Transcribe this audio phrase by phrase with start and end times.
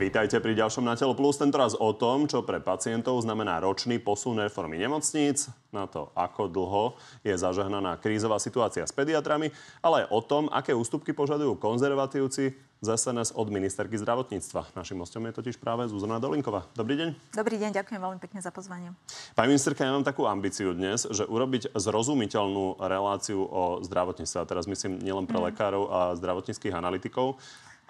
[0.00, 4.40] Vítajte pri ďalšom Na telo plus, tentoraz o tom, čo pre pacientov znamená ročný posun
[4.40, 6.84] reformy nemocníc, na to, ako dlho
[7.20, 9.52] je zažehnaná krízová situácia s pediatrami,
[9.84, 14.72] ale aj o tom, aké ústupky požadujú konzervatívci z SNS od ministerky zdravotníctva.
[14.72, 16.64] Našim hostom je totiž práve Zuzana Dolinková.
[16.72, 17.36] Dobrý deň.
[17.36, 18.96] Dobrý deň, ďakujem veľmi pekne za pozvanie.
[19.36, 24.38] Pani ministerka, ja mám takú ambíciu dnes, že urobiť zrozumiteľnú reláciu o zdravotníctve.
[24.40, 25.44] A teraz myslím nielen pre mm.
[25.52, 27.36] lekárov a zdravotníckých analytikov,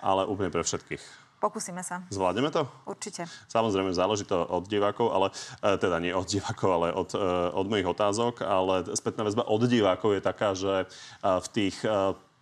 [0.02, 1.29] ale úplne pre všetkých.
[1.40, 2.04] Pokúsime sa.
[2.12, 2.68] Zvládneme to?
[2.84, 3.24] Určite.
[3.48, 5.32] Samozrejme, záleží to od divákov, ale
[5.64, 7.20] e, teda nie od divákov, ale od, e,
[7.56, 10.86] od mojich otázok, ale spätná väzba od divákov je taká, že e,
[11.24, 11.80] v tých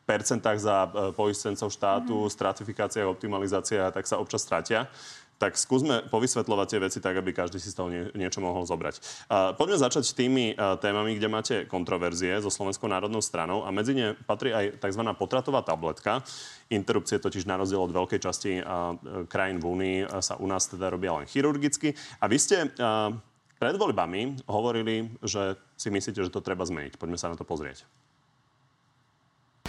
[0.03, 2.33] percentách za poistencov štátu, mm.
[2.33, 4.89] stratifikácia, optimalizácia, tak sa občas stratia.
[5.39, 8.99] Tak skúsme povysvetľovať tie veci tak, aby každý si z toho nie, niečo mohol zobrať.
[9.31, 13.95] Uh, poďme začať tými uh, témami, kde máte kontroverzie so Slovenskou národnou stranou a medzi
[13.95, 15.07] ne patrí aj tzv.
[15.15, 16.27] potratová tabletka.
[16.75, 18.99] Interrupcie totiž na rozdiel od veľkej časti uh,
[19.31, 21.95] krajín v Únii uh, sa u nás teda robia len chirurgicky.
[22.19, 23.15] A vy ste uh,
[23.63, 26.99] pred voľbami hovorili, že si myslíte, že to treba zmeniť.
[26.99, 27.87] Poďme sa na to pozrieť.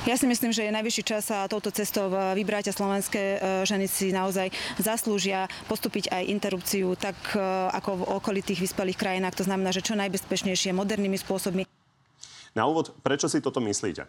[0.07, 3.83] Ja si myslím, že je najvyšší čas sa touto cestou vybrať a slovenské e, ženy
[3.91, 4.47] si naozaj
[4.79, 7.39] zaslúžia postúpiť aj interrupciu tak e,
[7.75, 9.35] ako v okolitých vyspelých krajinách.
[9.43, 11.67] To znamená, že čo najbezpečnejšie, modernými spôsobmi.
[12.55, 14.07] Na úvod, prečo si toto myslíte?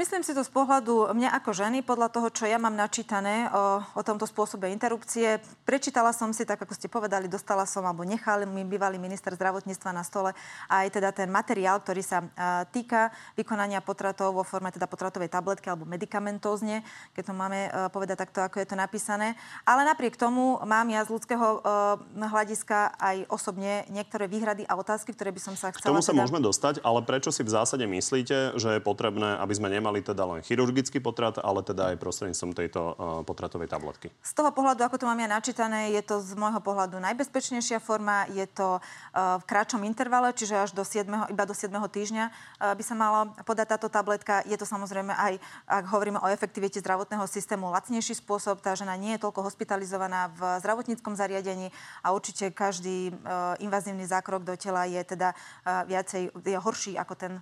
[0.00, 3.84] Myslím si to z pohľadu mňa ako ženy, podľa toho, čo ja mám načítané o,
[3.84, 5.36] o tomto spôsobe interrupcie.
[5.68, 9.92] Prečítala som si, tak ako ste povedali, dostala som, alebo nechal mi bývalý minister zdravotníctva
[9.92, 10.32] na stole
[10.72, 15.68] aj teda ten materiál, ktorý sa a, týka vykonania potratov vo forme teda potratovej tabletky
[15.68, 16.80] alebo medicamentózne,
[17.12, 19.36] keď to máme a, povedať takto, ako je to napísané.
[19.68, 25.12] Ale napriek tomu mám ja z ľudského a, hľadiska aj osobne niektoré výhrady a otázky,
[25.12, 25.84] ktoré by som sa chcela...
[25.84, 26.24] K tomu sa teda...
[26.24, 30.06] môžeme dostať, ale prečo si v zásade myslíte, že je potrebné, aby sme nemali nemali
[30.06, 32.94] teda len chirurgický potrat, ale teda aj prostredníctvom tejto uh,
[33.26, 34.14] potratovej tabletky.
[34.22, 38.30] Z toho pohľadu, ako to mám ja načítané, je to z môjho pohľadu najbezpečnejšia forma.
[38.30, 42.78] Je to uh, v kratšom intervale, čiže až do 7, iba do 7 týždňa uh,
[42.78, 44.46] by sa mala podať táto tabletka.
[44.46, 48.62] Je to samozrejme aj, ak hovoríme o efektivite zdravotného systému, lacnejší spôsob.
[48.62, 51.74] Tá žena nie je toľko hospitalizovaná v zdravotníckom zariadení
[52.06, 53.10] a určite každý
[53.58, 55.32] invazívny zákrok do tela je teda
[55.64, 57.32] viacej, je horší ako ten,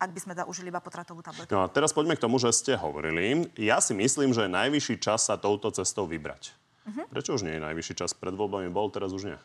[0.00, 1.52] ak by sme užili iba potratovú tabletku.
[1.52, 3.50] No a teraz poďme k tomu, že ste hovorili.
[3.58, 6.54] Ja si myslím, že je najvyšší čas sa touto cestou vybrať.
[6.86, 7.04] Uh-huh.
[7.10, 8.16] Prečo už nie je najvyšší čas?
[8.16, 9.38] Pred voľbami bol, teraz už nie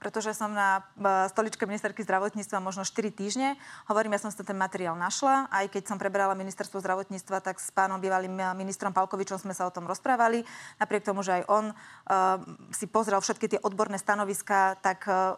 [0.00, 3.60] pretože som na e, stoličke ministerky zdravotníctva možno 4 týždne.
[3.84, 5.52] Hovorím, ja som si ten materiál našla.
[5.52, 9.74] Aj keď som preberala ministerstvo zdravotníctva, tak s pánom bývalým ministrom Palkovičom sme sa o
[9.74, 10.42] tom rozprávali.
[10.80, 12.40] Napriek tomu, že aj on uh,
[12.72, 15.36] si pozrel všetky tie odborné stanoviská, tak uh,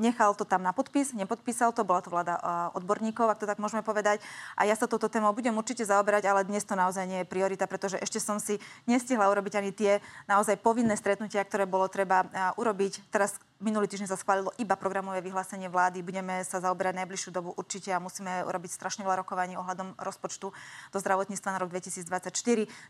[0.00, 2.40] nechal to tam na podpis, nepodpísal to, bola to vláda
[2.72, 4.24] odborníkov, ak to tak môžeme povedať.
[4.56, 7.68] A ja sa toto témou budem určite zaoberať, ale dnes to naozaj nie je priorita,
[7.68, 8.56] pretože ešte som si
[8.88, 12.24] nestihla urobiť ani tie naozaj povinné stretnutia, ktoré bolo treba
[12.56, 13.12] urobiť.
[13.12, 16.00] Teraz Minulý týždeň sa schválilo iba programové vyhlásenie vlády.
[16.00, 20.48] Budeme sa zaoberať najbližšiu dobu určite a musíme urobiť strašne veľa rokovaní ohľadom rozpočtu
[20.88, 22.32] do zdravotníctva na rok 2024.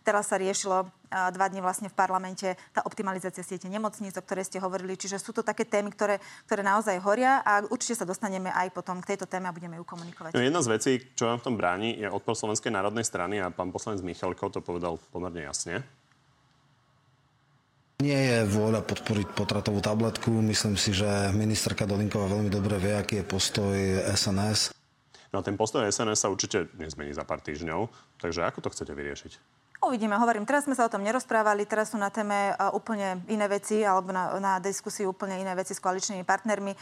[0.07, 4.63] Teraz sa riešilo dva dní vlastne v parlamente tá optimalizácia siete nemocníc, o ktorej ste
[4.63, 4.95] hovorili.
[4.95, 9.03] Čiže sú to také témy, ktoré, ktoré naozaj horia a určite sa dostaneme aj potom
[9.03, 10.39] k tejto téme a budeme ju komunikovať.
[10.39, 13.51] No, jedna z vecí, čo vám v tom bráni, je odpor Slovenskej národnej strany a
[13.51, 15.83] pán poslanec Michalko to povedal pomerne jasne
[18.00, 20.33] nie je vôľa podporiť potratovú tabletku.
[20.41, 21.06] Myslím si, že
[21.37, 23.77] ministerka Dolinková veľmi dobre vie, aký je postoj
[24.16, 24.72] SNS.
[25.31, 27.87] No a ten postoj SNS sa určite nezmení za pár týždňov.
[28.19, 29.33] Takže ako to chcete vyriešiť?
[29.81, 33.81] Uvidíme, hovorím, teraz sme sa o tom nerozprávali, teraz sú na téme úplne iné veci,
[33.81, 36.77] alebo na, na diskusiu úplne iné veci s koaličnými partnermi.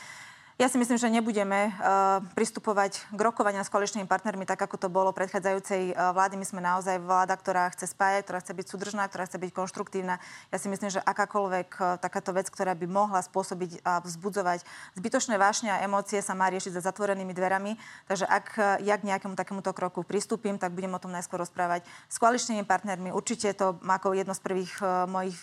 [0.59, 4.89] Ja si myslím, že nebudeme uh, pristupovať k rokovaniam s koaličnými partnermi tak, ako to
[4.91, 6.35] bolo predchádzajúcej uh, vlády.
[6.35, 10.19] My sme naozaj vláda, ktorá chce spájať, ktorá chce byť súdržná, ktorá chce byť konštruktívna.
[10.51, 14.67] Ja si myslím, že akákoľvek uh, takáto vec, ktorá by mohla spôsobiť a vzbudzovať
[14.99, 17.79] zbytočné vášne a emócie, sa má riešiť za zatvorenými dverami.
[18.11, 22.19] Takže ak ja k nejakému takémuto kroku pristúpim, tak budem o tom najskôr rozprávať s
[22.19, 23.15] koaličnými partnermi.
[23.15, 24.75] Určite to ako jedno z prvých
[25.07, 25.39] mojich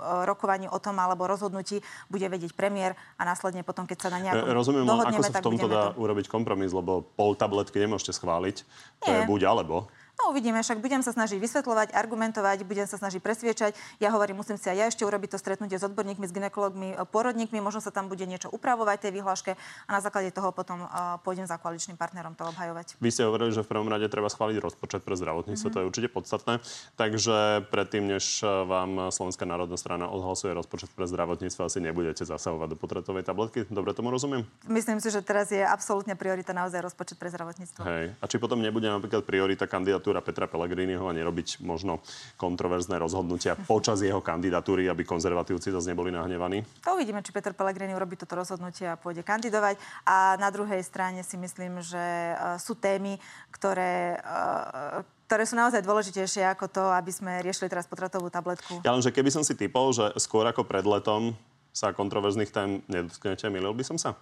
[0.00, 1.78] rokovaní o tom alebo rozhodnutí
[2.10, 5.66] bude vedieť premiér a následne potom, keď sa na nejakom rozumiem, ako sa v tomto
[5.66, 6.00] dá to...
[6.00, 8.56] urobiť kompromis, lebo pol tabletky nemôžete schváliť.
[9.02, 9.16] To Nie.
[9.18, 9.90] je buď alebo.
[10.14, 13.74] No uvidíme, však budem sa snažiť vysvetľovať, argumentovať, budem sa snažiť presviečať.
[13.98, 17.58] Ja hovorím, musím si aj ja ešte urobiť to stretnutie s odborníkmi, s ginekologmi, porodníkmi,
[17.58, 21.50] možno sa tam bude niečo upravovať tej vyhláške a na základe toho potom uh, pôjdem
[21.50, 22.94] za koaličným partnerom to obhajovať.
[23.02, 25.74] Vy ste hovorili, že v prvom rade treba schváliť rozpočet pre zdravotníctvo, mm-hmm.
[25.74, 26.62] to je určite podstatné.
[26.94, 32.76] Takže predtým, než vám Slovenská národná strana odhlasuje rozpočet pre zdravotníctvo, asi nebudete zasahovať do
[32.78, 33.66] potratovej tabletky.
[33.66, 34.46] Dobre tomu rozumiem?
[34.70, 37.82] Myslím si, že teraz je absolútne priorita naozaj rozpočet pre zdravotníctvo.
[37.82, 38.14] Hej.
[38.22, 42.04] A či potom nebude napríklad priorita kandidát kandidatúra Petra Pellegriniho a nerobiť možno
[42.36, 46.60] kontroverzné rozhodnutia počas jeho kandidatúry, aby konzervatívci zase neboli nahnevaní?
[46.84, 49.80] To uvidíme, či Peter Pellegrini urobí toto rozhodnutie a pôjde kandidovať.
[50.04, 53.16] A na druhej strane si myslím, že uh, sú témy,
[53.48, 58.84] ktoré, uh, ktoré sú naozaj dôležitejšie ako to, aby sme riešili teraz potratovú tabletku.
[58.84, 61.32] Ja len, že keby som si typol, že skôr ako pred letom
[61.72, 64.12] sa kontroverzných tém nedotknete, milil by som sa?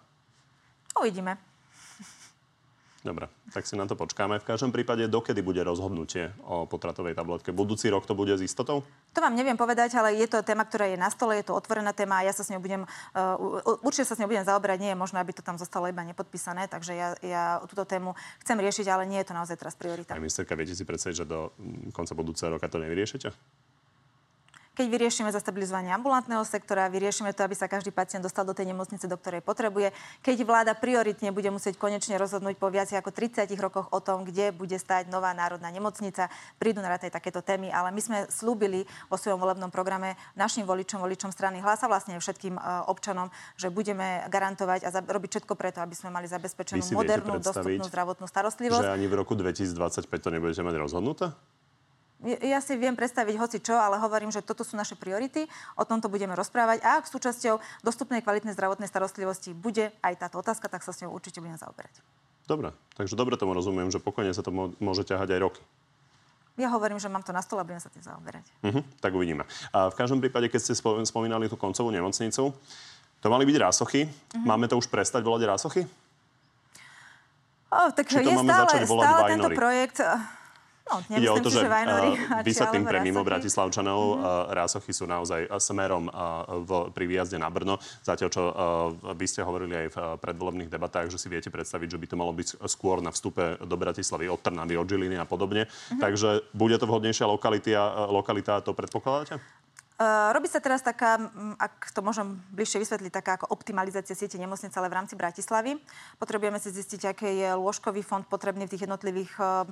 [0.95, 1.52] Uvidíme.
[3.03, 4.39] Dobre, tak si na to počkáme.
[4.39, 7.51] V každom prípade, dokedy bude rozhodnutie o potratovej tabletke?
[7.51, 8.87] Budúci rok to bude s istotou?
[9.11, 11.91] To vám neviem povedať, ale je to téma, ktorá je na stole, je to otvorená
[11.91, 14.79] téma a ja sa s ňou budem, uh, určite sa s ňou budem zaoberať.
[14.79, 18.15] Nie je možné, aby to tam zostalo iba nepodpísané, takže ja, ja túto tému
[18.47, 20.15] chcem riešiť, ale nie je to naozaj teraz priorita.
[20.15, 21.51] Pani ministerka, viete si predstaviť, že do
[21.91, 23.35] konca budúceho roka to nevyriešite?
[24.83, 29.07] Keď vyriešime zastabilizovanie ambulantného sektora, vyriešime to, aby sa každý pacient dostal do tej nemocnice,
[29.07, 29.95] do ktorej potrebuje.
[30.27, 34.51] Keď vláda prioritne bude musieť konečne rozhodnúť po viac ako 30 rokoch o tom, kde
[34.51, 36.27] bude stať nová národná nemocnica,
[36.59, 37.71] prídu na rad aj takéto témy.
[37.71, 42.19] Ale my sme slúbili vo svojom volebnom programe našim voličom, voličom strany hlas a vlastne
[42.19, 47.39] všetkým uh, občanom, že budeme garantovať a robiť všetko preto, aby sme mali zabezpečenú modernú,
[47.39, 48.83] dostupnú zdravotnú starostlivosť.
[48.83, 51.31] Že ani v roku 2025 to nebudete mať rozhodnuté?
[52.23, 56.07] Ja si viem predstaviť hoci čo, ale hovorím, že toto sú naše priority, o tomto
[56.07, 60.95] budeme rozprávať a ak súčasťou dostupnej kvalitnej zdravotnej starostlivosti bude aj táto otázka, tak sa
[60.95, 61.99] s ňou určite budem zaoberať.
[62.47, 65.63] Dobre, takže dobre tomu rozumiem, že pokojne sa to môže ťahať aj roky.
[66.61, 68.45] Ja hovorím, že mám to na stole a budem sa tým zaoberať.
[68.61, 69.49] Uh-huh, tak uvidíme.
[69.73, 70.77] A v každom prípade, keď ste
[71.09, 72.53] spomínali tú koncovú nemocnicu,
[73.25, 74.05] to mali byť rásochy.
[74.05, 74.45] Uh-huh.
[74.45, 75.83] Máme to už prestať volať rásochy?
[77.73, 79.99] Oh, tak Či to je máme stále, začať volať stále tento projekt
[80.83, 81.69] No, Ide o to, si, že,
[82.43, 83.23] vysvetlím pre mimo.
[83.23, 84.51] Bratislavčanov, mm-hmm.
[84.51, 87.79] rásochy sú naozaj uh, smerom uh, v, pri výjazde na Brno.
[88.03, 88.43] Zatiaľ, čo
[89.15, 92.33] vy ste hovorili aj v predvolebných debatách, že si viete predstaviť, že by to malo
[92.35, 95.71] byť skôr na vstupe do Bratislavy od Trnavy, od Žiliny a podobne.
[95.71, 96.01] Mm-hmm.
[96.03, 99.39] Takže bude to vhodnejšia lokalita, lokalita to predpokladáte?
[100.03, 101.15] Uh, robí sa teraz taká,
[101.63, 105.79] ak to môžem bližšie vysvetliť, taká ako optimalizácia siete nemocnice, ale v rámci Bratislavy.
[106.19, 109.63] Potrebujeme si zistiť, aký je lôžkový fond potrebný v tých jednotlivých uh,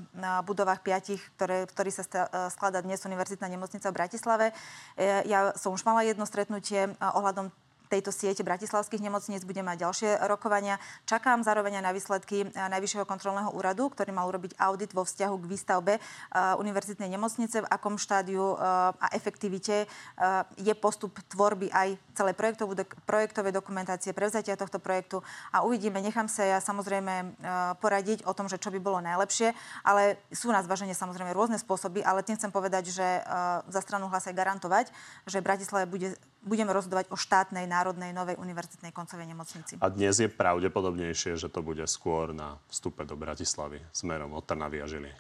[0.47, 2.05] budovách piatich, ktoré, v ktorých sa
[2.47, 4.47] skladá dnes Univerzitná nemocnica v Bratislave.
[5.27, 7.51] Ja som už mala jedno stretnutie ohľadom
[7.91, 10.79] tejto siete bratislavských nemocníc bude mať ďalšie rokovania.
[11.11, 15.35] Čakám zároveň aj na výsledky eh, Najvyššieho kontrolného úradu, ktorý mal urobiť audit vo vzťahu
[15.43, 19.91] k výstavbe uh, univerzitnej nemocnice, v akom štádiu uh, a efektivite
[20.61, 22.37] je postup tvorby aj celej
[23.09, 25.99] projektovej dokumentácie, prevzatia tohto projektu a uvidíme.
[26.05, 27.41] Nechám sa ja samozrejme
[27.81, 32.05] poradiť o tom, že čo by bolo najlepšie, ale sú na zvaženie samozrejme rôzne spôsoby,
[32.05, 33.25] ale tým chcem povedať, že
[33.67, 34.87] za stranu hlas aj garantovať,
[35.25, 39.77] že Bratislave bude, budeme rozhodovať o štátnej Národnej novej univerzitnej koncovej nemocnici.
[39.81, 44.81] A dnes je pravdepodobnejšie, že to bude skôr na vstupe do Bratislavy smerom od Trnavy
[44.81, 45.13] a Žily.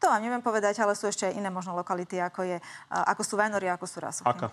[0.00, 2.56] To vám neviem povedať, ale sú ešte aj iné možno lokality, ako, je,
[2.92, 4.28] ako sú Vajnory, ako sú Rasochy.
[4.28, 4.52] Aká?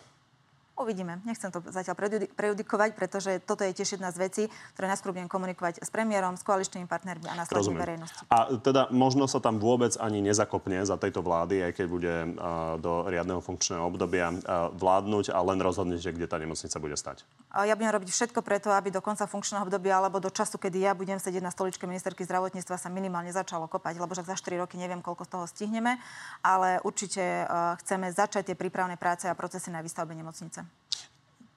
[0.73, 1.21] Uvidíme.
[1.21, 1.93] Nechcem to zatiaľ
[2.33, 4.43] prejudikovať, pretože toto je tiež jedna z vecí,
[4.73, 8.25] ktoré najskôr budem komunikovať s premiérom, s koaličnými partnermi a následne verejnosti.
[8.33, 12.81] A teda možno sa tam vôbec ani nezakopne za tejto vlády, aj keď bude uh,
[12.81, 17.21] do riadneho funkčného obdobia uh, vládnuť a len rozhodnete, kde tá nemocnica bude stať.
[17.53, 20.97] Ja budem robiť všetko preto, aby do konca funkčného obdobia alebo do času, kedy ja
[20.97, 24.81] budem sedieť na stoličke ministerky zdravotníctva, sa minimálne začalo kopať, lebo že za 4 roky
[24.81, 26.01] neviem, koľko z toho stihneme,
[26.41, 30.62] ale určite uh, chceme začať tie prípravné práce a procesy na výstavbe nemocnice.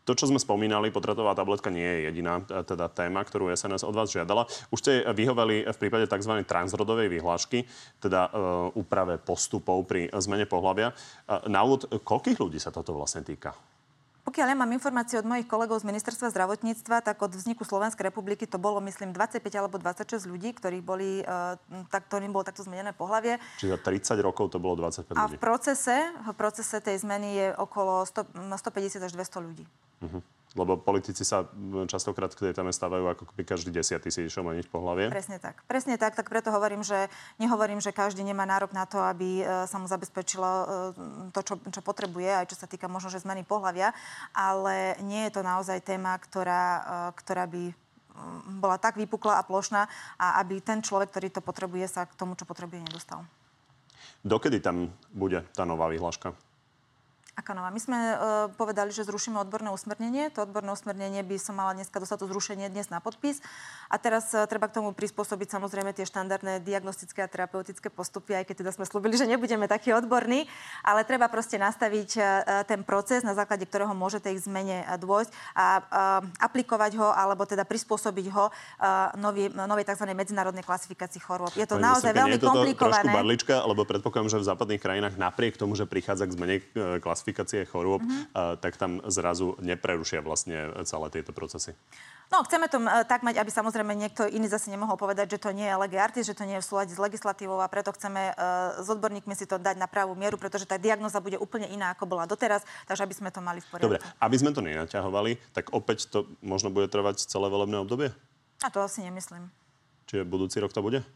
[0.07, 4.15] To, čo sme spomínali, potratová tabletka nie je jediná teda téma, ktorú SNS od vás
[4.15, 4.47] žiadala.
[4.71, 6.47] Už ste vyhovali v prípade tzv.
[6.47, 7.67] transrodovej vyhlášky,
[7.99, 10.95] teda uh, úprave postupov pri zmene pohľavia.
[11.51, 13.51] Na úvod, koľkých ľudí sa toto vlastne týka?
[14.27, 18.43] Pokiaľ ja mám informácie od mojich kolegov z ministerstva zdravotníctva, tak od vzniku Slovenskej republiky
[18.51, 21.55] to bolo, myslím, 25 alebo 26 ľudí, ktorých boli, uh,
[21.95, 23.39] tak, ktorým bolo takto zmenené pohlavie.
[23.63, 25.23] Čiže za 30 rokov to bolo 25 ľudí.
[25.23, 29.65] A v procese, v procese tej zmeny je okolo 100, 150 až 200 ľudí.
[30.03, 30.19] Uh-huh.
[30.57, 31.45] Lebo politici sa
[31.85, 35.13] častokrát k tej téme stávajú, ako by každý desiatý si išiel meniť pohlavie.
[35.13, 35.61] Presne tak.
[35.69, 39.69] Presne tak, tak preto hovorím, že nehovorím, že každý nemá nárok na to, aby e,
[39.69, 40.65] sa mu zabezpečilo e,
[41.37, 43.93] to, čo, čo potrebuje, aj čo sa týka možno, že zmeny pohlavia,
[44.33, 46.81] ale nie je to naozaj téma, ktorá, e,
[47.21, 47.77] ktorá by
[48.57, 49.85] bola tak vypukla a plošná
[50.17, 53.29] a aby ten človek, ktorý to potrebuje, sa k tomu, čo potrebuje, nedostal.
[54.25, 56.33] Dokedy tam bude tá nová vyhláška?
[57.37, 57.69] Aká nová?
[57.69, 58.17] My sme uh,
[58.57, 60.33] povedali, že zrušíme odborné usmernenie.
[60.33, 63.45] To odborné usmernenie by som mala dneska dostať to zrušenie dnes na podpis.
[63.93, 68.49] A teraz uh, treba k tomu prispôsobiť samozrejme tie štandardné diagnostické a terapeutické postupy, aj
[68.49, 70.49] keď teda sme slúbili, že nebudeme takí odborní.
[70.81, 72.25] Ale treba proste nastaviť uh,
[72.65, 77.45] ten proces, na základe ktorého môže tej zmene uh, dôjsť a uh, aplikovať ho, alebo
[77.45, 80.09] teda prispôsobiť ho uh, nový, novej tzv.
[80.09, 81.53] medzinárodnej klasifikácii chorôb.
[81.53, 83.13] Je to Pani naozaj veľmi komplikované.
[83.13, 86.57] trošku barlička, lebo predpokladám, že v západných krajinách napriek tomu, že prichádza k zmene
[87.05, 88.63] klasifikácie klasifikácie chorôb, mm-hmm.
[88.63, 91.75] tak tam zrazu neprerušia vlastne celé tieto procesy.
[92.31, 95.67] No, chceme to tak mať, aby samozrejme niekto iný zase nemohol povedať, že to nie
[95.67, 98.83] je lege artis, že to nie je v súlade s legislatívou a preto chceme uh,
[98.83, 102.07] s odborníkmi si to dať na pravú mieru, pretože tá diagnoza bude úplne iná, ako
[102.07, 103.87] bola doteraz, takže aby sme to mali v poriadku.
[103.87, 108.11] Dobre, aby sme to nenaťahovali, tak opäť to možno bude trvať celé volebné obdobie?
[108.63, 109.47] A to asi nemyslím.
[110.11, 111.07] Čiže budúci rok to bude?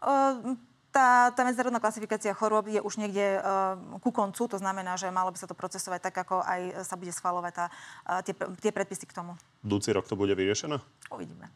[0.00, 0.56] Uh,
[0.92, 5.32] tá, tá medzinárodná klasifikácia chorôb je už niekde uh, ku koncu, to znamená, že malo
[5.32, 7.66] by sa to procesovať tak, ako aj sa bude schvalovať tá,
[8.06, 9.32] uh, tie, tie predpisy k tomu.
[9.64, 10.76] Budúci rok to bude vyriešené?
[11.08, 11.48] Uvidíme.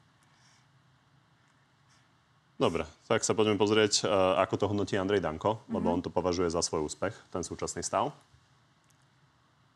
[2.56, 5.72] Dobre, tak sa poďme pozrieť, uh, ako to hodnotí Andrej Danko, mm-hmm.
[5.76, 8.16] lebo on to považuje za svoj úspech, ten súčasný stav.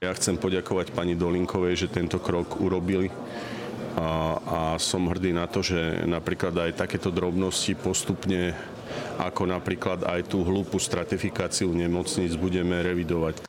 [0.01, 3.13] Ja chcem poďakovať pani Dolinkovej, že tento krok urobili.
[4.01, 4.09] A,
[4.41, 8.57] a som hrdý na to, že napríklad aj takéto drobnosti postupne
[9.21, 13.45] ako napríklad aj tú hlúpu stratifikáciu nemocníc budeme revidovať.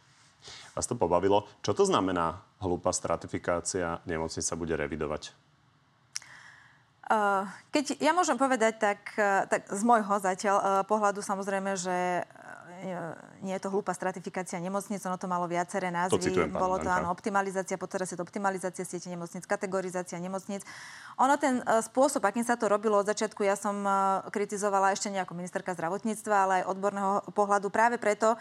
[0.71, 1.47] Vás to pobavilo.
[1.59, 5.35] Čo to znamená hlúpa stratifikácia nemocnic sa bude revidovať?
[7.75, 9.03] Keď ja môžem povedať, tak,
[9.51, 12.23] tak z môjho zatiaľ pohľadu samozrejme, že
[13.45, 16.17] nie je to hlúpa stratifikácia nemocnic, ono to malo viaceré názvy.
[16.17, 20.65] To citujem, Bolo to áno, optimalizácia, potom je to optimalizácia siete nemocnic, kategorizácia nemocnic.
[21.21, 25.13] Ono ten uh, spôsob, akým sa to robilo od začiatku, ja som uh, kritizovala ešte
[25.13, 28.35] nejako ministerka zdravotníctva, ale aj odborného pohľadu práve preto,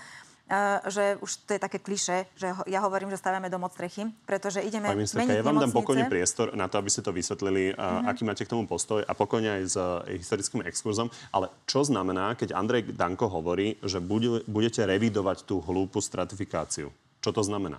[0.91, 4.91] že už to je také kliše, že ja hovorím, že stavíme domov strechy, pretože ideme
[4.91, 8.11] Pani ministerka, ja vám dám pokojne priestor na to, aby ste to vysvetlili, mm-hmm.
[8.11, 11.07] aký máte k tomu postoj a pokojne aj s e, historickým exkurzom.
[11.31, 14.03] Ale čo znamená, keď Andrej Danko hovorí, že
[14.45, 16.91] budete revidovať tú hlúpu stratifikáciu?
[17.23, 17.79] Čo to znamená?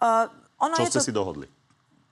[0.00, 1.06] Uh, ono čo ste to...
[1.06, 1.46] si dohodli?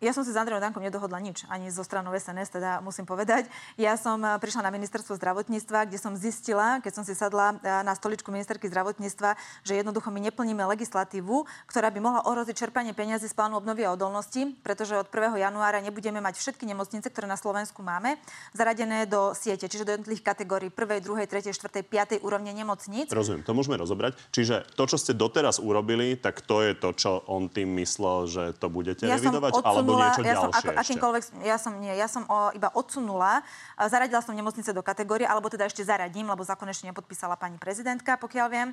[0.01, 3.53] Ja som si s Andrejom Dankom nedohodla nič, ani zo stranou SNS, teda musím povedať.
[3.77, 7.85] Ja som eh, prišla na ministerstvo zdravotníctva, kde som zistila, keď som si sadla eh,
[7.85, 13.29] na stoličku ministerky zdravotníctva, že jednoducho my neplníme legislatívu, ktorá by mohla ohroziť čerpanie peniazy
[13.29, 15.37] z plánu obnovy a odolnosti, pretože od 1.
[15.37, 18.17] januára nebudeme mať všetky nemocnice, ktoré na Slovensku máme,
[18.57, 22.25] zaradené do siete, čiže do jednotlivých kategórií 1., 2., 3., 4., 5.
[22.25, 23.13] úrovne nemocníc.
[23.13, 24.17] Rozumiem, to môžeme rozobrať.
[24.33, 28.45] Čiže to, čo ste doteraz urobili, tak to je to, čo on tým myslel, že
[28.57, 29.61] to budete ja revidovať?
[29.61, 33.43] Alebo alebo niečo ja som, ako, akýmkoľvek, ja som, nie, ja som o, iba odsunula,
[33.89, 38.21] zaradila som nemocnice do kategórie, alebo teda ešte zaradím, lebo zákon ešte nepodpísala pani prezidentka,
[38.21, 38.69] pokiaľ viem.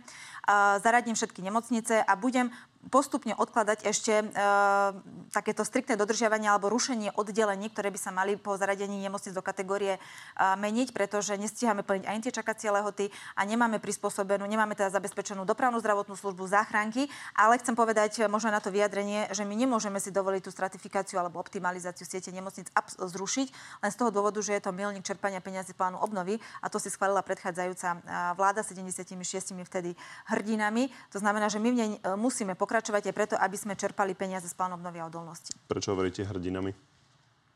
[0.84, 2.54] Zaradím všetky nemocnice a budem
[2.88, 4.26] postupne odkladať ešte e,
[5.30, 10.00] takéto striktné dodržiavanie alebo rušenie oddelení, ktoré by sa mali po zaradení nemocnic do kategórie
[10.00, 10.00] e,
[10.40, 15.84] meniť, pretože nestíhame plniť ani tie čakacie lehoty a nemáme prispôsobenú, nemáme teda zabezpečenú dopravnú
[15.84, 20.48] zdravotnú službu, záchranky, ale chcem povedať možno na to vyjadrenie, že my nemôžeme si dovoliť
[20.48, 23.48] tú stratifikáciu alebo optimalizáciu siete nemocnic zrušiť,
[23.84, 26.88] len z toho dôvodu, že je to milník čerpania peniazy plánu obnovy a to si
[26.88, 27.98] schválila predchádzajúca e,
[28.40, 29.12] vláda 76
[29.68, 29.92] vtedy
[30.32, 30.88] hrdinami.
[31.12, 34.52] To znamená, že my v nej musíme pokračovať pokračovať aj preto, aby sme čerpali peniaze
[34.52, 35.56] z plánu obnovy a odolnosti.
[35.72, 36.76] Prečo hovoríte hrdinami?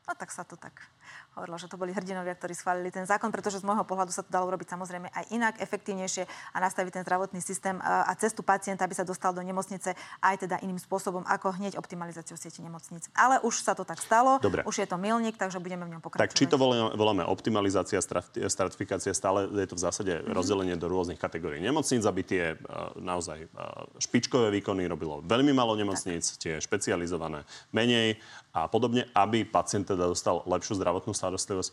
[0.08, 0.88] No tak sa to tak
[1.36, 4.30] hovorila, že to boli hrdinovia, ktorí schválili ten zákon, pretože z môjho pohľadu sa to
[4.30, 8.92] dalo robiť samozrejme aj inak, efektívnejšie a nastaviť ten zdravotný systém a cestu pacienta, aby
[8.92, 13.08] sa dostal do nemocnice aj teda iným spôsobom, ako hneď optimalizáciou siete nemocnic.
[13.16, 14.64] Ale už sa to tak stalo, Dobre.
[14.68, 16.24] už je to milník, takže budeme v ňom pokračovať.
[16.28, 20.34] Tak či to voláme, optimalizácia, stratifikácia, stále je to v zásade mm-hmm.
[20.36, 25.72] rozdelenie do rôznych kategórií nemocníc, aby tie uh, naozaj uh, špičkové výkony robilo veľmi malo
[25.78, 26.38] nemocníc, tak.
[26.42, 28.20] tie špecializované menej
[28.52, 31.70] a podobne, aby pacient teda dostal lepšiu zdravotnú starostlivosť.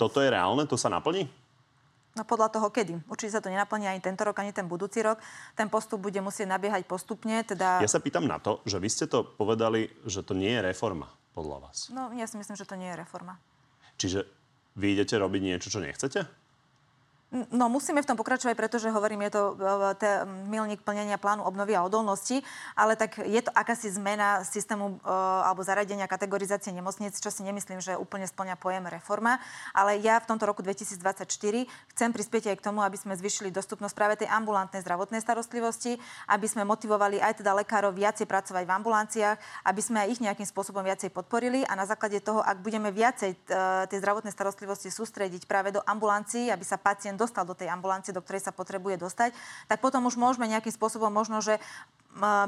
[0.00, 0.64] Toto je reálne?
[0.64, 1.28] To sa naplní?
[2.16, 2.96] No podľa toho kedy.
[3.12, 5.20] Určite sa to nenaplní ani tento rok, ani ten budúci rok.
[5.52, 7.44] Ten postup bude musieť nabiehať postupne.
[7.44, 7.84] Teda...
[7.84, 11.12] Ja sa pýtam na to, že vy ste to povedali, že to nie je reforma
[11.36, 11.92] podľa vás.
[11.92, 13.36] No ja si myslím, že to nie je reforma.
[14.00, 14.24] Čiže
[14.80, 16.24] vy idete robiť niečo, čo nechcete?
[17.34, 21.74] No musíme v tom pokračovať, pretože hovorím, je to e, te, milník plnenia plánu obnovy
[21.74, 22.38] a odolnosti,
[22.78, 25.10] ale tak je to akási zmena systému e,
[25.42, 29.42] alebo zaradenia kategorizácie nemocníc, čo si nemyslím, že úplne splňa pojem reforma.
[29.74, 31.26] Ale ja v tomto roku 2024
[31.66, 35.98] chcem prispieť aj k tomu, aby sme zvyšili dostupnosť práve tej ambulantnej zdravotnej starostlivosti,
[36.30, 40.46] aby sme motivovali aj teda lekárov viacej pracovať v ambulanciách, aby sme aj ich nejakým
[40.46, 43.36] spôsobom viacej podporili a na základe toho, ak budeme viacej e,
[43.90, 48.22] tej zdravotnej starostlivosti sústrediť práve do ambulancií, aby sa pacient dostal do tej ambulancie, do
[48.22, 49.32] ktorej sa potrebuje dostať,
[49.66, 51.58] tak potom už môžeme nejakým spôsobom možno, že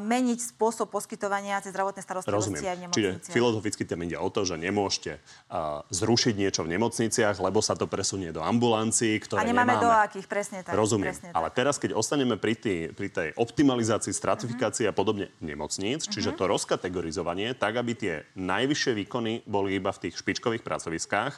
[0.01, 3.21] meniť spôsob poskytovania tej zdravotnej starostlivosti aj v nemocniciach.
[3.21, 7.77] Čiže filozoficky tam ide o to, že nemôžete uh, zrušiť niečo v nemocniciach, lebo sa
[7.77, 9.85] to presunie do ambulancií, ktoré A nemáme, nemáme.
[9.85, 10.73] do akých, presne tak.
[10.73, 11.13] Rozumiem.
[11.13, 11.37] Presne tak.
[11.37, 14.97] Ale teraz, keď ostaneme pri, tý, pri tej optimalizácii, stratifikácii uh-huh.
[14.97, 16.49] a podobne nemocníc, čiže uh-huh.
[16.49, 21.37] to rozkategorizovanie, tak, aby tie najvyššie výkony boli iba v tých špičkových pracoviskách,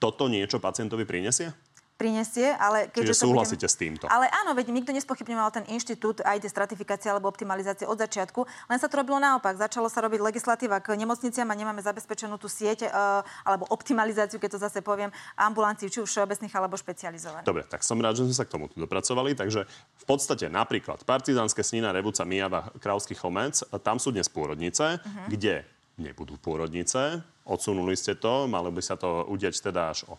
[0.00, 1.52] toto niečo pacientovi prinesie?
[1.98, 3.74] Prinesie, ale keď Čiže súhlasíte budem...
[3.74, 4.04] s týmto?
[4.06, 8.78] Ale áno, veď nikto nespochybňoval ten inštitút aj tie stratifikácie alebo optimalizácie od začiatku, len
[8.78, 9.58] sa to robilo naopak.
[9.58, 14.56] Začalo sa robiť legislatíva k nemocniciam a nemáme zabezpečenú tú sieť uh, alebo optimalizáciu, keď
[14.56, 17.44] to zase poviem, ambulancií, či už všeobecných alebo špecializovaných.
[17.50, 19.34] Dobre, tak som rád, že sme sa k tomu dopracovali.
[19.34, 25.26] Takže v podstate napríklad Partizánske Snina, Rebuca, Mijava, Kráľovský Chomec, tam sú dnes pôrodnice, uh-huh.
[25.26, 25.66] kde
[25.98, 27.26] nebudú pôrodnice.
[27.42, 30.14] Odsunuli ste to, malo by sa to udiať teda až o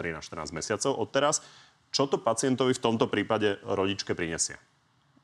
[0.00, 1.44] 13-14 mesiacov od teraz.
[1.92, 4.56] Čo to pacientovi v tomto prípade rodičke prinesie?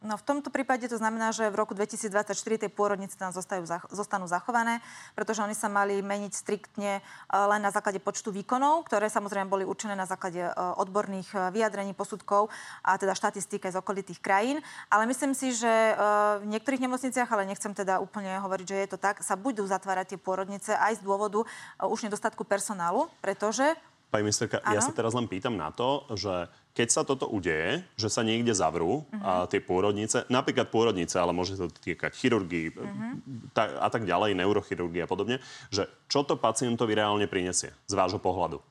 [0.04, 4.28] No v tomto prípade to znamená, že v roku 2024 tie pôrodnice tam zostajú, zostanú
[4.28, 4.84] zachované,
[5.16, 7.02] pretože oni sa mali meniť striktne e,
[7.32, 11.96] len na základe počtu výkonov, ktoré samozrejme boli určené na základe e, odborných e, vyjadrení,
[11.96, 12.52] posudkov
[12.84, 14.60] a teda štatistík z okolitých krajín.
[14.92, 15.96] Ale myslím si, že
[16.38, 20.14] v niektorých nemocniciach, ale nechcem teda úplne hovoriť, že je to tak, sa budú zatvárať
[20.14, 21.42] tie pôrodnice aj z dôvodu
[21.82, 23.74] už nedostatku personálu, pretože
[24.06, 24.78] Pani ministerka, ano?
[24.78, 26.46] ja sa teraz len pýtam na to, že
[26.78, 29.18] keď sa toto udeje, že sa niekde zavrú uh-huh.
[29.24, 33.12] a tie pôrodnice, napríklad pôrodnice, ale môže to týkať chirurgii uh-huh.
[33.50, 35.42] ta, a tak ďalej, neurochirurgii a podobne,
[35.74, 38.62] že čo to pacientovi reálne prinesie z vášho pohľadu?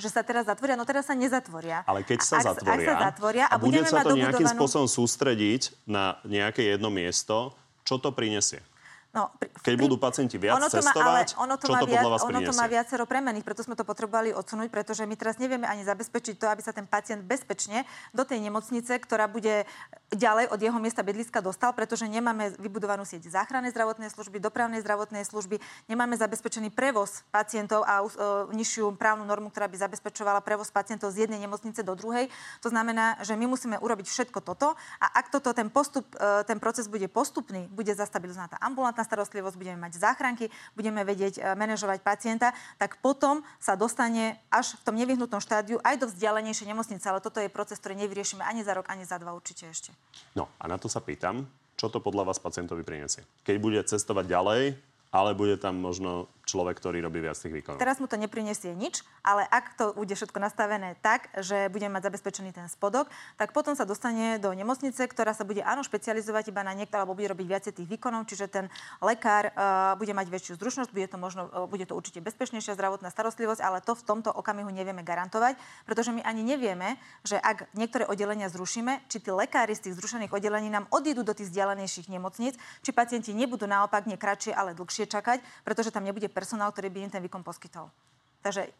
[0.00, 1.84] že sa teraz zatvoria, no teraz sa nezatvoria.
[1.84, 4.56] Ale keď sa ak, zatvoria, ak sa zatvoria a, a bude sa to nejakým dobudovanú...
[4.56, 7.52] spôsobom sústrediť na nejaké jedno miesto,
[7.84, 8.64] čo to prinesie?
[9.10, 11.80] No, pri, Keď budú pacienti viac ono to cestovať, má, ale ono to čo má
[11.82, 15.18] to podľa vás Ono to má viacero premených, preto sme to potrebovali odsunúť, pretože my
[15.18, 17.82] teraz nevieme ani zabezpečiť to, aby sa ten pacient bezpečne
[18.14, 19.66] do tej nemocnice, ktorá bude
[20.14, 25.26] ďalej od jeho miesta bydliska dostal, pretože nemáme vybudovanú sieť záchrannej zdravotnej služby, dopravnej zdravotnej
[25.26, 25.58] služby,
[25.90, 28.10] nemáme zabezpečený prevoz pacientov a uh,
[28.54, 32.30] nižšiu právnu normu, ktorá by zabezpečovala prevoz pacientov z jednej nemocnice do druhej.
[32.62, 36.62] To znamená, že my musíme urobiť všetko toto a ak toto ten postup, uh, ten
[36.62, 41.56] proces bude postupný, bude zastabilizovaná tá ambulantná zdravotná starostlivosť, budeme mať záchranky, budeme vedieť e,
[41.56, 47.04] manažovať pacienta, tak potom sa dostane až v tom nevyhnutnom štádiu aj do vzdialenejšej nemocnice.
[47.08, 49.90] Ale toto je proces, ktorý nevyriešime ani za rok, ani za dva určite ešte.
[50.36, 51.48] No a na to sa pýtam,
[51.80, 53.24] čo to podľa vás pacientovi prinesie?
[53.44, 54.62] Keď bude cestovať ďalej,
[55.10, 57.78] ale bude tam možno človek, ktorý robí viac tých výkonov.
[57.78, 62.10] Teraz mu to neprinesie nič, ale ak to bude všetko nastavené tak, že budeme mať
[62.10, 63.06] zabezpečený ten spodok,
[63.38, 67.14] tak potom sa dostane do nemocnice, ktorá sa bude áno špecializovať iba na niekto, alebo
[67.14, 68.66] bude robiť viac tých výkonov, čiže ten
[68.98, 73.12] lekár uh, bude mať väčšiu zručnosť, bude to, možno, uh, bude to určite bezpečnejšia zdravotná
[73.14, 75.54] starostlivosť, ale to v tomto okamihu nevieme garantovať,
[75.86, 80.34] pretože my ani nevieme, že ak niektoré oddelenia zrušíme, či tí lekári z tých zrušených
[80.34, 85.06] oddelení nám odídu do tých vzdialenejších nemocníc, či pacienti nebudú naopak nie kratšie, ale dlhšie
[85.06, 87.92] čakať, pretože tam nebude personál, ktorý by im ten výkon poskytol.
[88.40, 88.72] Takže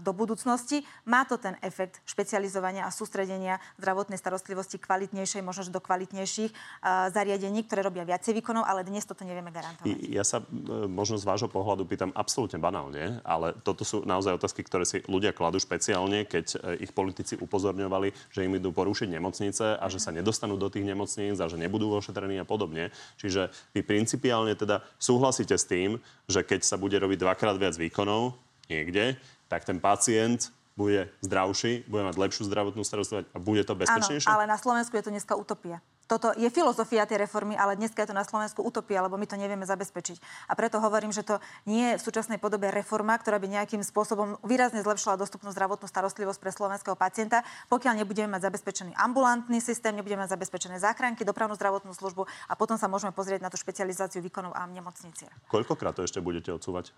[0.00, 6.80] do budúcnosti má to ten efekt špecializovania a sústredenia zdravotnej starostlivosti kvalitnejšej, možno do kvalitnejších
[7.12, 9.92] zariadení, ktoré robia viacej výkonov, ale dnes toto nevieme garantovať.
[10.08, 14.64] Ja sa uh, možno z vášho pohľadu pýtam absolútne banálne, ale toto sú naozaj otázky,
[14.64, 19.76] ktoré si ľudia kladú špeciálne, keď uh, ich politici upozorňovali, že im idú porušiť nemocnice
[19.76, 22.88] a že sa nedostanú do tých nemocníc a že nebudú ošetrení a podobne.
[23.20, 28.47] Čiže vy principiálne teda súhlasíte s tým, že keď sa bude robiť dvakrát viac výkonov,
[28.68, 29.16] niekde,
[29.48, 34.30] tak ten pacient bude zdravší, bude mať lepšiu zdravotnú starostlivosť a bude to bezpečnejšie?
[34.30, 35.82] Áno, ale na Slovensku je to dneska utopia.
[36.08, 39.36] Toto je filozofia tej reformy, ale dneska je to na Slovensku utopia, lebo my to
[39.36, 40.48] nevieme zabezpečiť.
[40.48, 41.36] A preto hovorím, že to
[41.68, 46.40] nie je v súčasnej podobe reforma, ktorá by nejakým spôsobom výrazne zlepšila dostupnú zdravotnú starostlivosť
[46.40, 51.92] pre slovenského pacienta, pokiaľ nebudeme mať zabezpečený ambulantný systém, nebudeme mať zabezpečené záchranky, dopravnú zdravotnú
[51.92, 55.28] službu a potom sa môžeme pozrieť na tú špecializáciu výkonov a nemocnice.
[55.52, 56.96] Koľkokrát to ešte budete odsúvať?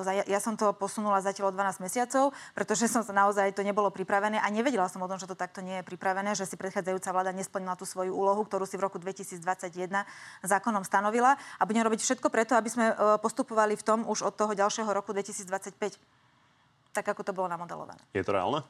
[0.00, 4.48] Ja, som to posunula zatiaľ o 12 mesiacov, pretože som naozaj to nebolo pripravené a
[4.48, 7.76] nevedela som o tom, že to takto nie je pripravené, že si predchádzajúca vláda nesplnila
[7.76, 9.44] tú svoju úlohu, ktorú si v roku 2021
[10.40, 14.34] zákonom stanovila a budem robiť všetko preto, aby sme e, postupovali v tom už od
[14.34, 16.00] toho ďalšieho roku 2025,
[16.96, 18.00] tak ako to bolo namodelované.
[18.16, 18.64] Je to reálne?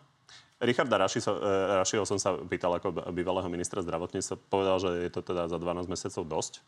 [0.62, 4.38] Richarda Rašiho som sa pýtal ako bývalého ministra zdravotníctva.
[4.46, 6.62] Povedal, že je to teda za 12 mesiacov dosť.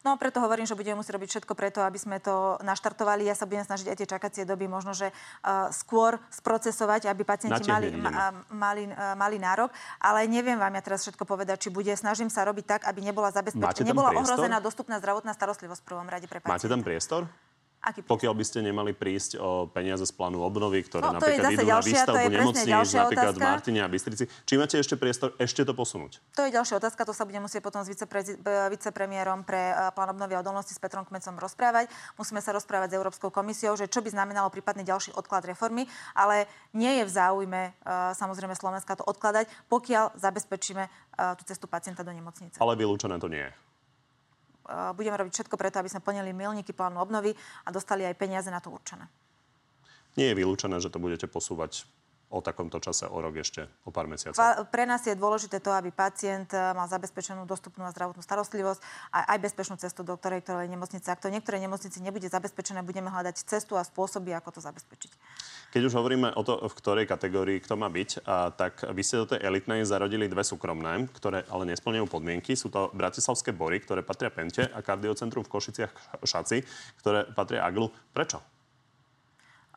[0.00, 3.28] No preto hovorím, že budeme musieť robiť všetko preto, aby sme to naštartovali.
[3.28, 7.68] Ja sa budem snažiť aj tie čakacie doby možno, že uh, skôr sprocesovať, aby pacienti
[7.68, 9.68] mali, ma, mali, uh, mali nárok.
[10.00, 11.92] Ale neviem vám ja teraz všetko povedať, či bude.
[11.92, 14.40] Snažím sa robiť tak, aby nebola zabezpečená, nebola priestor?
[14.40, 16.56] ohrozená dostupná zdravotná starostlivosť v prvom rade pre pacienta.
[16.56, 17.28] Máte tam priestor?
[17.80, 21.64] Aký Pokiaľ by ste nemali prísť o peniaze z plánu obnovy, ktoré No, napríklad idú
[21.64, 23.48] ďalšia- na výstavbu nemocníc, napríklad v otázka.
[23.48, 24.24] Martine a Bystrici.
[24.28, 26.20] Či máte ešte priestor ešte to posunúť?
[26.36, 28.36] To je ďalšia otázka, to sa bude musieť potom s vicepre-
[28.68, 31.88] vicepremiérom pre eh, plán obnovy a odolnosti s Petrom Kmecom rozprávať.
[32.20, 36.44] Musíme sa rozprávať s Európskou komisiou, že čo by znamenalo prípadný ďalší odklad reformy, ale
[36.76, 40.84] nie je v záujme eh, samozrejme Slovenska to odkladať, pokiaľ zabezpečíme
[41.36, 42.56] tú cestu pacienta do nemocnice.
[42.56, 43.52] Ale vylúčené to nie je.
[44.70, 47.34] Eh, Budeme robiť všetko preto, aby sme plnili milníky plánu obnovy
[47.66, 49.02] a dostali aj peniaze na to určené.
[50.14, 51.86] Nie je vylúčené, že to budete posúvať
[52.30, 54.38] o takomto čase, o rok ešte, o pár mesiacov.
[54.70, 59.34] Pre nás je dôležité to, aby pacient eh, mal zabezpečenú dostupnú a zdravotnú starostlivosť a
[59.34, 61.10] aj bezpečnú cestu do ktorej, ktorej nemocnice.
[61.10, 65.10] Ak to niektoré nemocnici nebude zabezpečené, budeme hľadať cestu a spôsoby, ako to zabezpečiť.
[65.74, 69.26] Keď už hovoríme o to, v ktorej kategórii kto má byť, a, tak vy ste
[69.26, 72.54] do tej elitnej zarodili dve súkromné, ktoré ale nesplňujú podmienky.
[72.54, 76.62] Sú to Bratislavské bory, ktoré patria Pente a Kardiocentrum v Košiciach Šaci,
[77.02, 77.90] ktoré patria Aglu.
[78.14, 78.59] Prečo?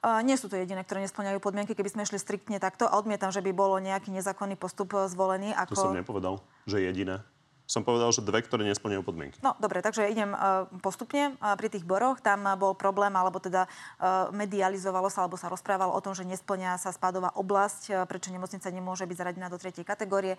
[0.03, 1.71] Nie sú to jediné, ktoré nesplňajú podmienky.
[1.71, 5.55] Keby sme išli striktne takto a odmietam, že by bolo nejaký nezákonný postup eh, zvolený.
[5.71, 5.99] To som Ako...
[5.99, 6.33] nepovedal,
[6.67, 7.23] že jediné.
[7.63, 9.39] Som povedal, že dve, ktoré nesplňujú podmienky.
[9.39, 11.39] No, dobre, takže idem uh, postupne.
[11.39, 16.03] Pri tých boroch tam bol problém, alebo teda uh, medializovalo sa, alebo sa rozprávalo o
[16.03, 20.35] tom, že nesplňa sa spádová oblasť, prečo nemocnica nemôže byť zaradená do tretej kategórie.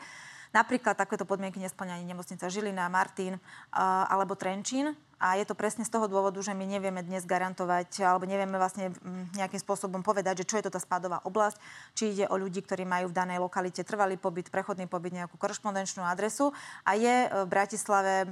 [0.55, 4.95] Napríklad takéto podmienky nesplňa ani nemocnica Žilina, Martin uh, alebo Trenčín.
[5.25, 8.93] A je to presne z toho dôvodu, že my nevieme dnes garantovať, alebo nevieme vlastne
[8.93, 11.57] mm, nejakým spôsobom povedať, že čo je to tá spádová oblasť,
[11.97, 16.05] či ide o ľudí, ktorí majú v danej lokalite trvalý pobyt, prechodný pobyt, nejakú korešpondenčnú
[16.05, 16.53] adresu.
[16.85, 18.29] A je e, v Bratislave e,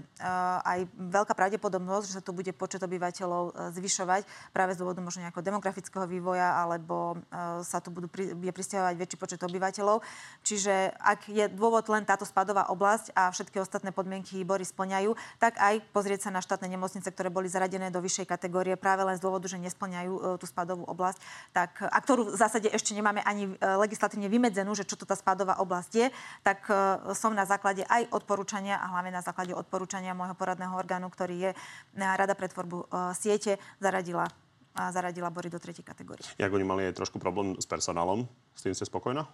[0.68, 5.24] aj veľká pravdepodobnosť, že sa tu bude počet obyvateľov e, zvyšovať práve z dôvodu možno
[5.24, 7.16] nejakého demografického vývoja, alebo
[7.62, 10.04] sa tu budú pri, bude pristahovať väčší počet obyvateľov.
[10.44, 15.57] Čiže ak je dôvod len táto spadová oblasť a všetky ostatné podmienky Bory splňajú, tak
[15.57, 19.25] aj pozrieť sa na štátne nemocnice, ktoré boli zaradené do vyššej kategórie práve len z
[19.25, 21.18] dôvodu, že nesplňajú e, tú spadovú oblasť,
[21.57, 25.16] tak, a ktorú v zásade ešte nemáme ani e, legislatívne vymedzenú, že čo to tá
[25.16, 26.07] spadová oblasť je,
[26.44, 31.09] tak e, som na základe aj odporúčania a hlavne na základe odporúčania môjho poradného orgánu,
[31.09, 31.51] ktorý je
[31.96, 34.29] Rada pre tvorbu siete, zaradila
[34.77, 36.25] a zaradila Bory do tretej kategórie.
[36.40, 38.25] Jak oni mali aj trošku problém s personálom,
[38.57, 39.29] s tým ste spokojná?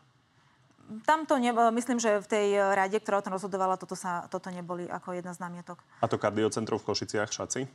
[1.05, 4.89] Tamto, ne, myslím, že v tej rade, ktorá o tom rozhodovala, toto, sa, toto neboli
[4.89, 5.85] ako jedna z námietok.
[6.01, 7.69] A to kardiocentrum v Košiciach, Šaci?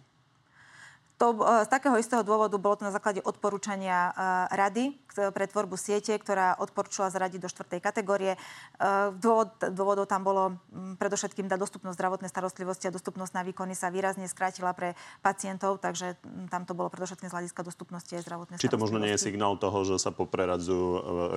[1.22, 4.12] To, e, z takého istého dôvodu bolo to na základe odporúčania e,
[4.58, 8.34] rady pre tvorbu siete, ktorá odporúčila zaradiť do štvrtej kategórie.
[8.34, 8.40] E,
[9.14, 13.94] Dôvod, dôvodov tam bolo m, predovšetkým dať dostupnosť zdravotnej starostlivosti a dostupnosť na výkony sa
[13.94, 18.58] výrazne skrátila pre pacientov, takže m, tam to bolo predovšetkým z hľadiska dostupnosti aj zdravotnej
[18.58, 20.86] Či to možno nie je signál toho, že sa popreradzujú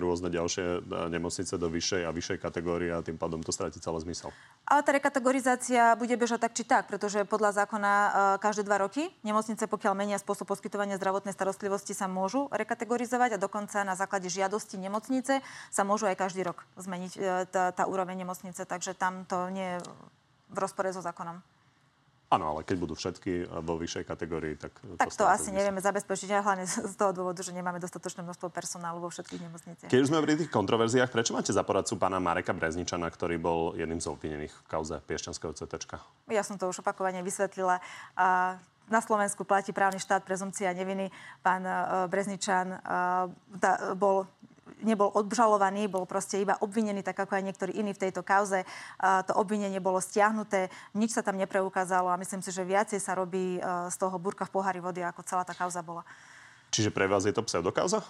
[0.01, 4.33] rôzne ďalšie nemocnice do vyššej a vyššej kategórie a tým pádom to stratí celý zmysel?
[4.65, 7.93] Ale tá rekategorizácia bude bežať tak či tak, pretože podľa zákona
[8.41, 13.83] každé dva roky nemocnice, pokiaľ menia spôsob poskytovania zdravotnej starostlivosti, sa môžu rekategorizovať a dokonca
[13.87, 18.65] na základe žiadosti nemocnice sa môžu aj každý rok zmeniť e, tá, tá úroveň nemocnice,
[18.65, 19.79] takže tam to nie je
[20.51, 21.43] v rozpore so zákonom.
[22.27, 24.75] Áno, ale keď budú všetky vo vyššej kategórii, tak...
[24.99, 28.51] Tak to stratí asi nevieme zabezpečiť, a hlavne z toho dôvodu, že nemáme dostatočné množstvo
[28.51, 29.91] personálu vo všetkých nemocniciach.
[29.91, 33.61] Keď už sme pri tých kontroverziách, prečo máte za poradcu pána Mareka Brezničana, ktorý bol
[33.79, 35.87] jedným z obvinených v kauze Piešťanského CT?
[36.27, 37.79] Ja som to už opakovane vysvetlila.
[38.19, 41.11] A na Slovensku platí právny štát, prezumcia neviny.
[41.43, 42.79] Pán uh, Brezničan
[43.59, 44.31] tá, bol
[44.85, 48.67] nebol obžalovaný, bol proste iba obvinený, tak ako aj niektorí iní v tejto kauze.
[49.01, 53.17] Uh, to obvinenie bolo stiahnuté, nič sa tam nepreukázalo a myslím si, že viacej sa
[53.17, 56.05] robí z toho burka v pohári vody, ako celá tá kauza bola.
[56.75, 58.05] Čiže pre vás je to pseudokauza?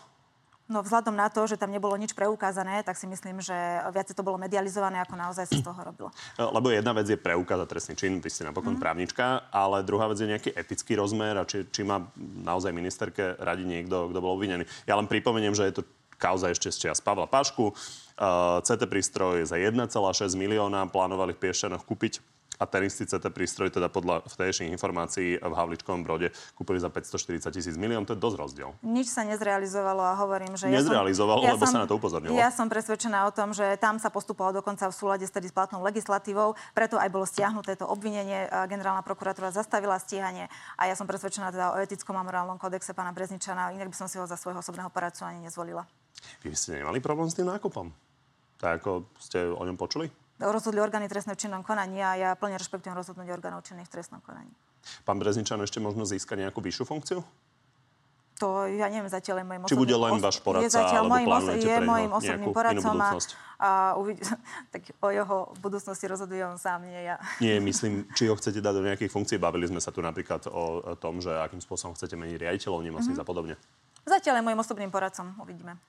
[0.67, 3.55] No vzhľadom na to, že tam nebolo nič preukázané, tak si myslím, že
[3.95, 6.11] viacej to bolo medializované, ako naozaj sa z toho robilo.
[6.35, 8.83] Lebo jedna vec je preukázať trestný čin, vy ste napokon mm.
[8.83, 13.63] právnička, ale druhá vec je nejaký etický rozmer a či, či má naozaj ministerke radi
[13.63, 14.67] niekto, kto bol obvinený.
[14.91, 15.83] Ja len pripomeniem, že je to
[16.19, 17.71] kauza ešte z čias Pavla Pašku.
[18.17, 19.87] Uh, CT prístroj za 1,6
[20.35, 22.19] milióna plánovali v Piešťanoch kúpiť
[22.57, 27.53] a ten istý CT prístroj, teda podľa vtedajších informácií v Havličkovom brode, kúpili za 540
[27.53, 28.09] tisíc milión.
[28.09, 28.69] To je dosť rozdiel.
[28.81, 30.73] Nič sa nezrealizovalo a hovorím, že...
[30.73, 32.33] Nezrealizovalo, ja lebo sa na to upozornilo.
[32.33, 35.85] Ja som presvedčená o tom, že tam sa postupovalo dokonca v súlade s tedy platnou
[35.85, 38.49] legislatívou, preto aj bolo stiahnuté to obvinenie.
[38.69, 40.49] Generálna prokuratúra zastavila stíhanie
[40.81, 44.09] a ja som presvedčená teda o etickom a morálnom kódexe pána Brezničana, inak by som
[44.09, 45.85] si ho za svojho osobného poradcu ani nezvolila.
[46.41, 47.93] Vy ste nemali problém s tým nákupom?
[48.57, 50.09] Tak ako ste o ňom počuli?
[50.37, 54.21] Rozhodli orgány trestné v činnom konaní a ja plne rešpektujem rozhodnutie orgánov činných v trestnom
[54.21, 54.53] konaní.
[55.09, 57.21] Pán Brezničan ešte možno získa nejakú vyššiu funkciu?
[58.37, 61.29] To ja neviem zatiaľ je môjim Či bude len váš poradca, je zatiaľ alebo mojim,
[61.33, 63.09] plánujete je mojim osobným poradcom a,
[63.57, 64.21] a uvid-
[64.77, 67.17] tak o jeho budúcnosti rozhoduje on sám, nie ja.
[67.41, 69.41] Nie, myslím, či ho chcete dať do nejakých funkcií.
[69.41, 73.25] Bavili sme sa tu napríklad o, tom, že akým spôsobom chcete meniť riaditeľov nemocníc Mhm.
[73.25, 73.55] a podobne.
[74.05, 75.81] Zatiaľ je mojim osobným poradcom, uvidíme.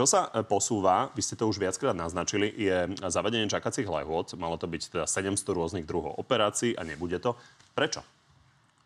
[0.00, 4.32] Čo sa e, posúva, vy ste to už viackrát naznačili, je zavedenie čakacích lehôd.
[4.40, 7.36] Malo to byť teda 700 rôznych druhov operácií a nebude to.
[7.76, 8.00] Prečo?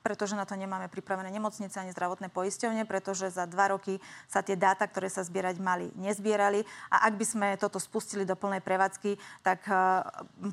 [0.05, 3.97] Pretože na to nemáme pripravené nemocnice ani zdravotné poisťovne, pretože za dva roky
[4.29, 6.61] sa tie dáta, ktoré sa zbierať mali, nezbierali.
[6.93, 10.05] A ak by sme toto spustili do plnej prevádzky, tak eh,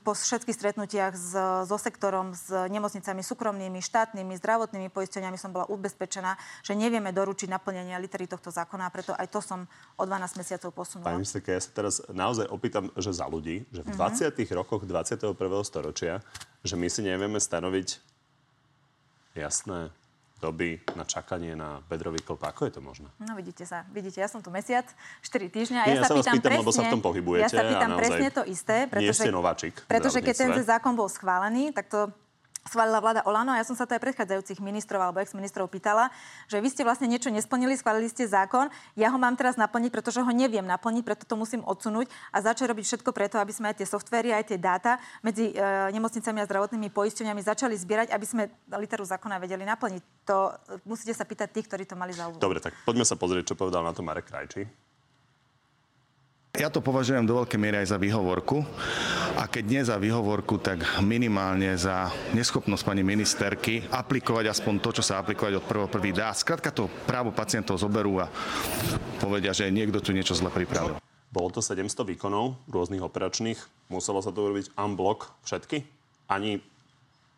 [0.08, 1.36] po všetkých stretnutiach s,
[1.68, 8.00] so sektorom, s nemocnicami súkromnými, štátnymi, zdravotnými poisťovňami som bola ubezpečená, že nevieme doručiť naplnenie
[8.00, 9.68] litery tohto zákona a preto aj to som
[10.00, 11.12] o 12 mesiacov posunula.
[11.12, 14.00] Pani ministerka, ja sa teraz naozaj opýtam, že za ľudí, že v Mhm.
[14.00, 14.56] 20.
[14.56, 15.68] rokoch 21.
[15.68, 16.24] storočia,
[16.64, 18.00] že my si nevieme stanoviť
[19.36, 19.91] jasné
[20.41, 22.41] doby na čakanie na bedrový klop.
[22.41, 23.08] Ako je to možné?
[23.22, 24.89] No vidíte sa, vidíte, ja som tu mesiac,
[25.22, 27.46] 4 týždňa a Nie, ja, ja sa pýtam pýtam, presne, lebo sa v tom pohybujete
[27.46, 31.06] ja sa pýtam presne to isté, nie pretože, ste nováčik pretože keď ten zákon bol
[31.06, 32.10] schválený, tak to
[32.65, 36.13] schválila vláda Olano a ja som sa to aj predchádzajúcich ministrov alebo ex-ministrov pýtala,
[36.45, 40.21] že vy ste vlastne niečo nesplnili, schválili ste zákon, ja ho mám teraz naplniť, pretože
[40.21, 43.82] ho neviem naplniť, preto to musím odsunúť a začať robiť všetko preto, aby sme aj
[43.82, 45.58] tie softvery, aj tie dáta medzi e,
[45.89, 48.43] nemocnicami a zdravotnými poisťovňami začali zbierať, aby sme
[48.78, 50.02] literu zákona vedeli naplniť.
[50.30, 52.38] To e, musíte sa pýtať tých, ktorí to mali za úlohu.
[52.38, 54.91] Dobre, tak poďme sa pozrieť, čo povedal na to Marek Krajčí.
[56.52, 58.68] Ja to považujem do veľkej miery aj za výhovorku.
[59.40, 65.04] A keď nie za výhovorku, tak minimálne za neschopnosť pani ministerky aplikovať aspoň to, čo
[65.08, 66.12] sa aplikovať od 1.1.
[66.12, 66.36] dá.
[66.36, 68.28] Skrátka to právo pacientov zoberú a
[69.24, 71.00] povedia, že niekto tu niečo zle pripravil.
[71.32, 73.88] Bolo to 700 výkonov rôznych operačných.
[73.88, 75.88] Muselo sa to urobiť unblock všetky?
[76.28, 76.60] Ani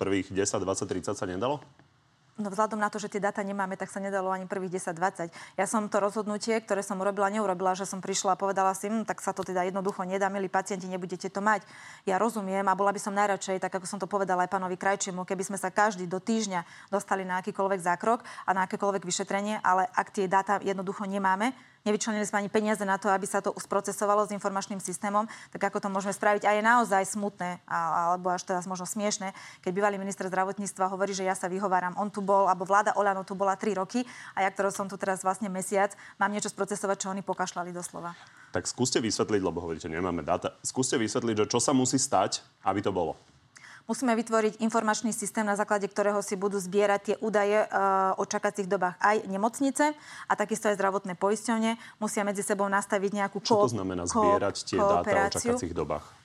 [0.02, 1.62] prvých 10, 20, 30 sa nedalo?
[2.34, 5.30] No vzhľadom na to, že tie dáta nemáme, tak sa nedalo ani prvých 10-20.
[5.54, 9.06] Ja som to rozhodnutie, ktoré som urobila, neurobila, že som prišla a povedala si, hm,
[9.06, 11.62] tak sa to teda jednoducho nedá, milí pacienti, nebudete to mať.
[12.10, 15.30] Ja rozumiem a bola by som najradšej, tak ako som to povedala aj pánovi Krajčiemu,
[15.30, 19.86] keby sme sa každý do týždňa dostali na akýkoľvek zákrok a na akékoľvek vyšetrenie, ale
[19.94, 24.28] ak tie dáta jednoducho nemáme, nevyčlenili sme ani peniaze na to, aby sa to sprocesovalo
[24.28, 26.48] s informačným systémom, tak ako to môžeme spraviť.
[26.48, 31.28] A je naozaj smutné, alebo až teraz možno smiešné, keď bývalý minister zdravotníctva hovorí, že
[31.28, 31.96] ja sa vyhováram.
[32.00, 34.96] On tu bol, alebo vláda Olano tu bola 3 roky a ja, ktorou som tu
[34.96, 38.16] teraz vlastne mesiac, mám niečo sprocesovať, čo oni pokašľali doslova.
[38.56, 40.54] Tak skúste vysvetliť, lebo hovoríte, nemáme dáta.
[40.62, 43.18] Skúste vysvetliť, že čo sa musí stať, aby to bolo.
[43.84, 47.68] Musíme vytvoriť informačný systém, na základe ktorého si budú zbierať tie údaje e,
[48.16, 49.92] o čakacích dobách aj nemocnice
[50.28, 51.76] a takisto aj zdravotné poisťovne.
[52.00, 56.23] Musia medzi sebou nastaviť nejakú Čo ko- to znamená zbierať tie dáta o čakacích dobách?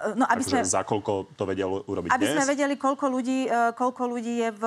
[0.00, 0.64] E, No, aby Takže sme...
[0.64, 2.34] za koľko to vedia urobiť Aby dnes?
[2.34, 4.62] sme vedeli, koľko ľudí, e, koľko ľudí je v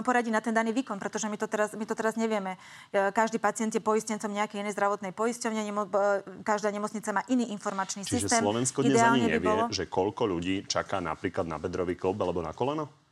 [0.00, 2.54] poradí na ten daný výkon, pretože my to teraz, my to teraz nevieme.
[2.90, 5.90] E, Každý pacient je poistencom nejakej inej zdravotnej poisťovne, nemo,
[6.42, 8.42] každá nemocnica má iný informačný Čiže systém.
[8.42, 12.52] Slovensko dnes ani nevie, bolo- že koľko ľudí čaká napríklad na bedrový klop alebo na
[12.52, 13.05] koleno?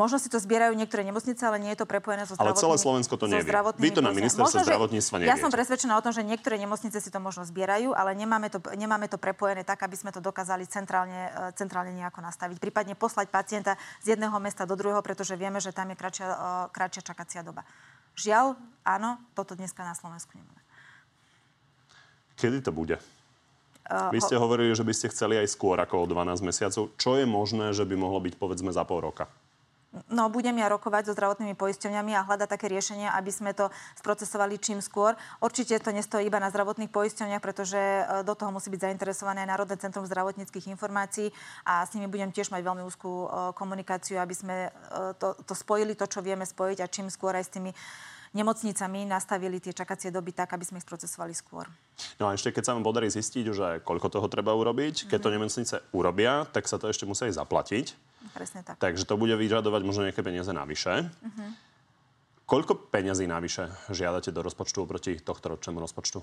[0.00, 2.76] Možno si to zbierajú niektoré nemocnice, ale nie je to prepojené so Ale zdravotnými celé
[2.80, 3.44] Slovensko to so nevie.
[3.44, 5.44] zdravotnými Vy to na ministerstve zdravotníctva Ja neviete.
[5.44, 9.12] som presvedčená o tom, že niektoré nemocnice si to možno zbierajú, ale nemáme to, nemáme
[9.12, 12.56] to prepojené tak, aby sme to dokázali centrálne, e, centrálne nejako nastaviť.
[12.56, 16.36] Prípadne poslať pacienta z jedného mesta do druhého, pretože vieme, že tam je kratšia, e,
[16.72, 17.68] kratšia čakacia doba.
[18.16, 18.56] Žiaľ,
[18.88, 20.64] áno, toto dneska na Slovensku nemáme.
[22.40, 22.96] Kedy to bude?
[23.90, 26.88] Uh, Vy ste hovorili, že by ste chceli aj skôr ako o 12 mesiacov.
[26.96, 29.28] Čo je možné, že by mohlo byť povedzme za pol roka?
[30.06, 34.54] No, budem ja rokovať so zdravotnými poisťovňami a hľadať také riešenia, aby sme to sprocesovali
[34.62, 35.18] čím skôr.
[35.42, 39.74] Určite to nestojí iba na zdravotných poisťovniach, pretože e, do toho musí byť zainteresované Národné
[39.82, 41.34] centrum zdravotníckých informácií
[41.66, 43.26] a s nimi budem tiež mať veľmi úzkú e,
[43.58, 44.70] komunikáciu, aby sme e,
[45.18, 47.74] to, to spojili, to, čo vieme spojiť a čím skôr aj s tými
[48.30, 51.66] nemocnicami nastavili tie čakacie doby tak, aby sme ich sprocesovali skôr.
[52.16, 55.28] No a ešte keď sa vám podarí zistiť, že koľko toho treba urobiť, keď to
[55.30, 55.34] Mhm.
[55.36, 57.94] nemocnice urobia, tak sa to ešte musí zaplatiť.
[58.30, 58.78] Presne tak.
[58.78, 61.10] Takže to bude vyžadovať možno nejaké peniaze navyše.
[61.22, 61.44] Mhm.
[62.46, 66.18] Koľko peňazí navyše žiadate do rozpočtu oproti tohto ročnému rozpočtu?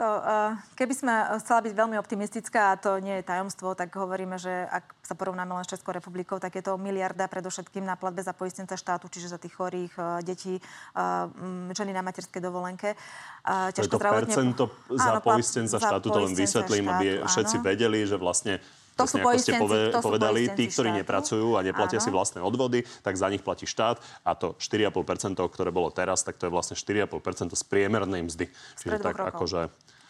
[0.00, 1.12] To, uh, keby sme
[1.44, 5.52] chcela byť veľmi optimistická, a to nie je tajomstvo, tak hovoríme, že ak sa porovnáme
[5.52, 9.28] len s Českou republikou, tak je to miliarda predovšetkým na platbe za poistenca štátu, čiže
[9.28, 12.96] za tých chorých uh, detí, uh, m, ženy na materskej dovolenke.
[13.44, 17.28] Uh, To je to percento za Áno, poistenca za štátu, to len vysvetlím, aby štátu,
[17.36, 17.64] všetci áno.
[17.68, 18.64] vedeli, že vlastne
[18.98, 21.00] To presne sú ako ste poistenci- pove- to sú povedali, tí, poistenci ktorí štátu.
[21.02, 22.04] nepracujú a neplatia Áno.
[22.04, 26.36] si vlastné odvody, tak za nich platí štát a to 4,5%, ktoré bolo teraz, tak
[26.36, 28.46] to je vlastne 4,5% z priemernej mzdy.
[28.80, 29.46] Čiže tak rokov.
[29.46, 29.60] akože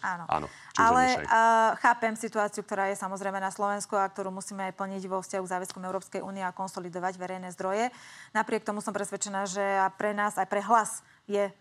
[0.01, 0.25] Áno.
[0.33, 0.47] Áno.
[0.81, 5.21] Ale uh, chápem situáciu, ktorá je samozrejme na Slovensku a ktorú musíme aj plniť vo
[5.21, 7.93] vzťahu k záväzkom Európskej únie a konsolidovať verejné zdroje.
[8.33, 9.61] Napriek tomu som presvedčená, že
[10.01, 11.53] pre nás, aj pre hlas je e,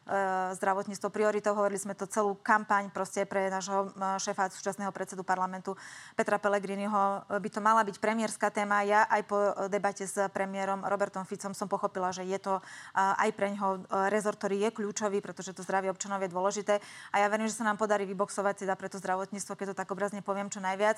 [0.57, 1.53] zdravotníctvo prioritou.
[1.53, 5.77] Hovorili sme to celú kampaň proste pre nášho e, šéfa, súčasného predsedu parlamentu
[6.17, 7.29] Petra Pellegriniho.
[7.29, 8.81] By to mala byť premiérska téma.
[8.81, 9.37] Ja aj po
[9.69, 12.61] debate s premiérom Robertom Ficom som pochopila, že je to e,
[12.97, 13.79] aj pre ňoho e,
[14.09, 16.81] rezort, ktorý je kľúčový, pretože to zdravie občanov je dôležité.
[17.13, 19.93] A ja verím, že sa nám podarí vyboxovať teda pre to zdravotníctvo, keď to tak
[19.93, 20.97] obrazne poviem, čo najviac.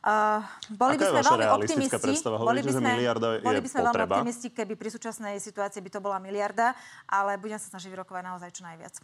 [0.00, 0.40] Uh,
[0.72, 2.12] boli Aká by sme veľmi optimisti.
[2.24, 6.00] Boli by sme, miliarda boli by sme veľmi optimisti, keby pri súčasnej situácii by to
[6.00, 6.72] bola miliarda,
[7.04, 8.96] ale budem sa snažiť vyrokovať naozaj čo najviac.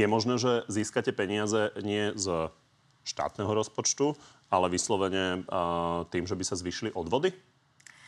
[0.00, 2.48] Je možné, že získate peniaze nie z
[3.04, 4.16] štátneho rozpočtu,
[4.48, 7.36] ale vyslovene uh, tým, že by sa zvyšili odvody?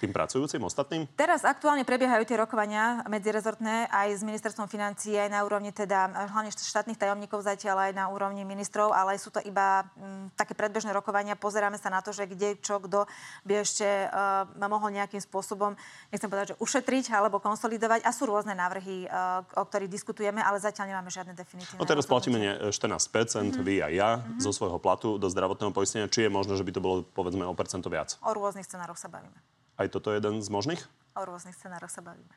[0.02, 1.06] Tým pracujúcim ostatným?
[1.14, 6.50] Teraz aktuálne prebiehajú tie rokovania medzirezortné aj s ministerstvom financií, aj na úrovni teda hlavne
[6.50, 10.90] štátnych tajomníkov zatiaľ aj na úrovni ministrov, ale sú to iba m, mm, také predbežné
[10.90, 11.38] rokovania.
[11.38, 13.06] Pozeráme sa na to, že kde, čo, kto
[13.46, 15.78] by ešte uh, mohol nejakým spôsobom,
[16.10, 18.02] nechcem povedať, že ušetriť alebo konsolidovať.
[18.02, 21.78] A sú rôzne návrhy, uh, o ktorých diskutujeme, ale zatiaľ nemáme žiadne definitívne.
[21.78, 23.62] No teraz platíme 14%, mm-hmm.
[23.62, 24.42] vy a ja, mm-hmm.
[24.42, 26.10] zo svojho platu do zdravotného poistenia.
[26.10, 28.16] Či je možné, že by to bolo povedzme o percento viac?
[28.24, 29.61] O rôznych scenároch sa bavíme.
[29.82, 30.78] Aj toto je jeden z možných?
[31.18, 32.30] O rôznych scenároch sa bavíme.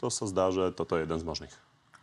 [0.00, 1.54] To sa zdá, že toto je jeden z možných.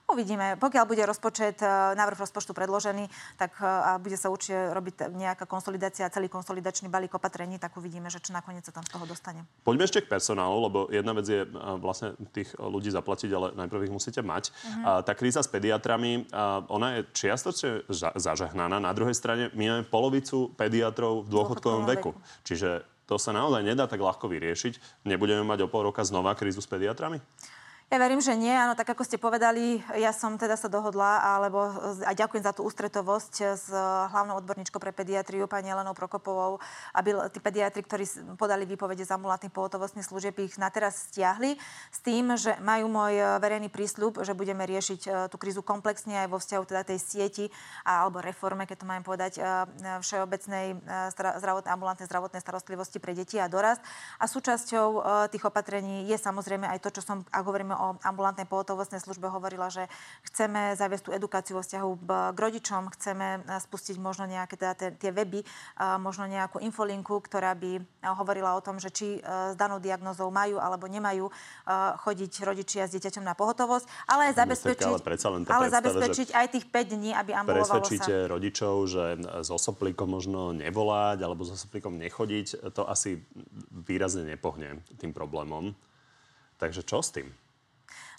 [0.09, 0.57] Uvidíme.
[0.57, 3.05] Pokiaľ bude rozpočet, e, návrh rozpočtu predložený,
[3.37, 8.09] tak e, a bude sa určite robiť nejaká konsolidácia, celý konsolidačný balík opatrení, tak uvidíme,
[8.09, 9.45] že čo nakoniec sa tam z toho dostane.
[9.61, 13.85] Poďme ešte k personálu, lebo jedna vec je e, vlastne tých ľudí zaplatiť, ale najprv
[13.85, 14.49] ich musíte mať.
[14.49, 14.81] Uh-huh.
[14.81, 17.85] A tá kríza s pediatrami, a ona je čiastočne
[18.17, 18.81] zažehnaná.
[18.81, 22.17] Na druhej strane my máme polovicu pediatrov v dôchodkovom veku.
[22.17, 22.41] veku.
[22.49, 25.01] Čiže to sa naozaj nedá tak ľahko vyriešiť.
[25.09, 27.17] Nebudeme mať o pol roka znova krízu s pediatrami?
[27.89, 28.53] Ja verím, že nie.
[28.53, 31.73] Áno, tak ako ste povedali, ja som teda sa dohodla, alebo
[32.05, 33.65] a ďakujem za tú ústretovosť s
[34.13, 36.61] hlavnou odborníčkou pre pediatriu, pani Elenou Prokopovou,
[36.93, 38.05] aby tí pediatri, ktorí
[38.37, 41.57] podali výpovede z ambulantných pohotovostných služieb, ich na teraz stiahli
[41.89, 46.37] s tým, že majú môj verejný prísľub, že budeme riešiť tú krízu komplexne aj vo
[46.37, 47.45] vzťahu teda tej sieti
[47.89, 49.41] alebo reforme, keď to mám povedať,
[50.05, 50.77] všeobecnej
[51.17, 53.81] zdravotnej, ambulantnej zdravotnej starostlivosti pre deti a dorast.
[54.21, 55.01] A súčasťou
[55.33, 59.71] tých opatrení je samozrejme aj to, čo som, ak hovoríme o ambulantnej pohotovostnej službe hovorila,
[59.71, 59.87] že
[60.27, 61.89] chceme zaviesť tú edukáciu vo vzťahu
[62.35, 65.47] k rodičom, chceme spustiť možno nejaké teda tie weby,
[66.03, 67.79] možno nejakú infolinku, ktorá by
[68.19, 71.31] hovorila o tom, že či s danou diagnozou majú alebo nemajú
[72.03, 77.15] chodiť rodičia s dieťaťom na pohotovosť, ale zabezpečiť, ale, ale zabezpečiť aj tých 5 dní,
[77.15, 78.27] aby ambulovalo Presvedčíte sa.
[78.27, 79.03] rodičov, že
[79.39, 83.23] s osoplíkom možno nevolať alebo s osoplíkom nechodiť, to asi
[83.71, 85.71] výrazne nepohne tým problémom.
[86.59, 87.31] Takže čo s tým?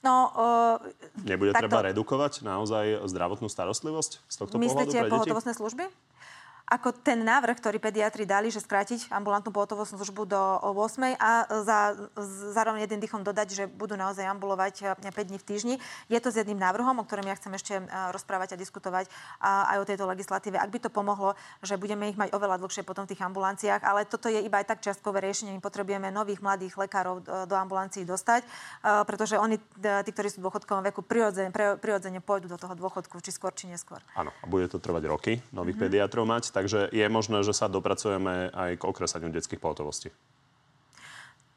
[0.01, 0.81] No, uh,
[1.29, 1.69] Nebude takto...
[1.69, 5.85] treba redukovať naozaj zdravotnú starostlivosť z tohto Myslíte pohľadu pre pohotovostné služby?
[6.71, 10.39] Ako ten návrh, ktorý pediatri dali, že skrátiť ambulantnú pohotovostnú službu do
[10.71, 11.99] 8 a za,
[12.55, 15.75] zároveň jedným dýchom dodať, že budú naozaj ambulovať 5 dní v týždni.
[16.07, 17.83] Je to s jedným návrhom, o ktorom ja chcem ešte
[18.15, 19.11] rozprávať a diskutovať
[19.43, 20.63] aj o tejto legislatíve.
[20.63, 24.07] Ak by to pomohlo, že budeme ich mať oveľa dlhšie potom v tých ambulanciách, ale
[24.07, 25.51] toto je iba aj tak čiastkové riešenie.
[25.59, 28.47] My potrebujeme nových mladých lekárov do ambulancií dostať,
[29.11, 29.59] pretože oni,
[30.07, 31.51] tí, ktorí sú v dôchodkovom veku, prirodzene,
[31.83, 33.99] prirodzene pôjdu do toho dôchodku, či skôr, či neskôr.
[34.15, 35.91] Áno, a bude to trvať roky nových mm-hmm.
[35.91, 40.13] pediatrov mať Takže je možné, že sa dopracujeme aj k okresaniu detských pohotovostí.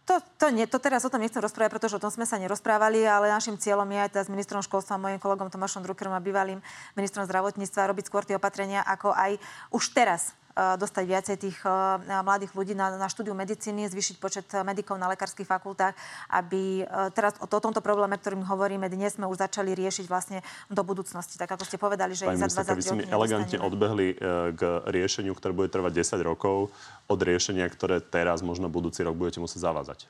[0.07, 3.03] To, to, nie, to teraz o tom nechcem rozprávať, pretože o tom sme sa nerozprávali,
[3.03, 6.63] ale našim cieľom je aj teda s ministrom školstva, mojim kolegom Tomášom Druckerom a bývalým
[6.95, 9.39] ministrom zdravotníctva robiť skôr tie opatrenia, ako aj
[9.75, 14.61] už teraz dostať viacej tých eh, mladých ľudí na, na štúdiu medicíny, zvýšiť počet eh,
[14.61, 15.97] medikov na lekárskych fakultách,
[16.29, 20.45] aby teraz o, to, o tomto probléme, ktorým hovoríme dnes, sme už začali riešiť vlastne
[20.69, 21.37] do budúcnosti.
[21.37, 24.07] Tak ako ste povedali, že Pani za 20 rokov mi elegantne odbehli
[24.53, 26.69] k riešeniu, ktoré bude trvať 10 rokov
[27.09, 30.05] od riešenia, ktoré teraz, možno budúci rok budete musieť zavázať.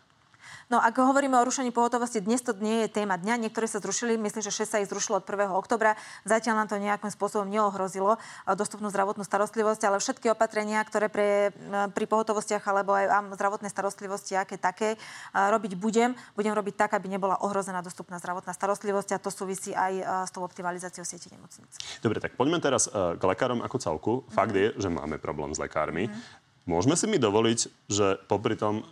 [0.71, 3.47] No ak hovoríme o rušení pohotovosti, dnes to nie je téma dňa.
[3.47, 5.51] Niektoré sa zrušili, myslím, že 6 sa ich zrušilo od 1.
[5.51, 5.99] oktobra.
[6.23, 11.51] Zatiaľ nám to nejakým spôsobom neohrozilo eh, dostupnú zdravotnú starostlivosť, ale všetky opatrenia, ktoré pre,
[11.51, 16.91] eh, pri pohotovostiach alebo aj zdravotnej starostlivosti, aké také, eh, robiť budem, budem robiť tak,
[16.95, 21.69] aby nebola ohrozená dostupná zdravotná starostlivosť a to súvisí aj s tou optimalizáciou sieti nemocnic.
[21.99, 24.13] Dobre, tak poďme teraz k lekárom ako celku.
[24.31, 24.77] Fakt mm-hmm.
[24.77, 26.07] je, že máme problém s lekármi.
[26.07, 26.69] Mm-hmm.
[26.69, 27.59] Môžeme si mi dovoliť,
[27.91, 28.87] že popri tom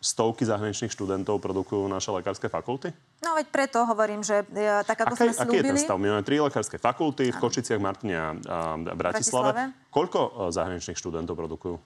[0.00, 2.88] stovky zahraničných študentov produkujú naše lekárske fakulty?
[3.20, 5.44] No veď preto hovorím, že ja, tak ako Aké, sme slúbili...
[5.44, 5.96] Aký je ten stav?
[6.00, 8.58] My máme tri lekárske fakulty v Kočiciach, Martine a, a
[8.96, 9.52] Bratislave.
[9.52, 9.62] Bratislave.
[9.92, 11.76] Koľko e, zahraničných študentov produkujú?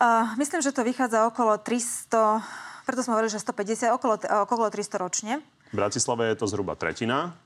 [0.00, 4.16] Uh, myslím, že to vychádza okolo 300, preto sme hovorili, že 150, okolo,
[4.48, 5.32] okolo 300 ročne.
[5.70, 7.36] V Bratislave je to zhruba tretina.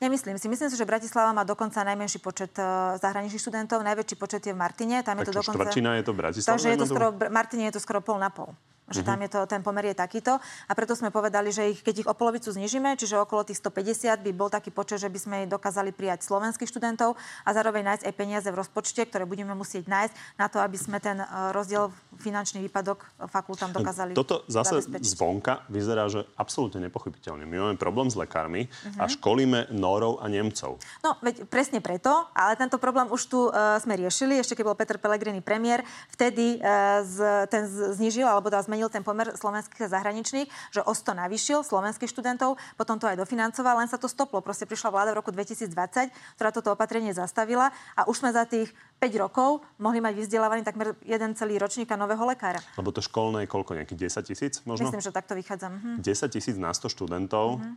[0.00, 0.48] Nemyslím si.
[0.48, 4.58] Myslím si, že Bratislava má dokonca najmenší počet uh, zahraničných študentov, najväčší počet je v
[4.60, 5.00] Martine.
[5.00, 5.72] Tam tak je to dokonca...
[5.72, 6.52] je to v Bratislave?
[6.52, 8.52] Takže je to skoro, Martine je to skoro pol na pol
[8.86, 10.38] že tam je to, ten pomer je takýto.
[10.38, 14.22] A preto sme povedali, že ich, keď ich o polovicu znižíme, čiže okolo tých 150
[14.22, 18.14] by bol taký počet, že by sme dokázali prijať slovenských študentov a zároveň nájsť aj
[18.14, 21.90] peniaze v rozpočte, ktoré budeme musieť nájsť na to, aby sme ten e, rozdiel
[22.22, 27.44] finančný výpadok fakultám dokázali Toto zase zvonka vyzerá, že absolútne nepochopiteľne.
[27.44, 29.02] My máme problém s lekármi uh-huh.
[29.02, 29.12] a mhm.
[29.18, 30.78] školíme Norov a Nemcov.
[31.02, 34.78] No, veď presne preto, ale tento problém už tu uh, sme riešili, ešte keď bol
[34.78, 35.82] Peter Pellegrini premiér,
[36.14, 40.92] vtedy uh, z, ten znižil, alebo dá zmenil ten pomer slovenských a zahraničných, že o
[40.92, 44.44] 100 navýšil slovenských študentov, potom to aj dofinancoval, len sa to stoplo.
[44.44, 48.68] Proste prišla vláda v roku 2020, ktorá toto opatrenie zastavila a už sme za tých
[49.00, 52.60] 5 rokov mohli mať vyzdelávaný takmer jeden celý ročníka nového lekára.
[52.76, 53.72] Lebo to školné je koľko?
[53.76, 54.88] Nejakých 10 tisíc možno?
[54.88, 55.72] Myslím, že takto vychádzam.
[55.72, 56.04] Mhm.
[56.04, 57.60] 10 tisíc na 100 študentov.
[57.60, 57.72] Mhm.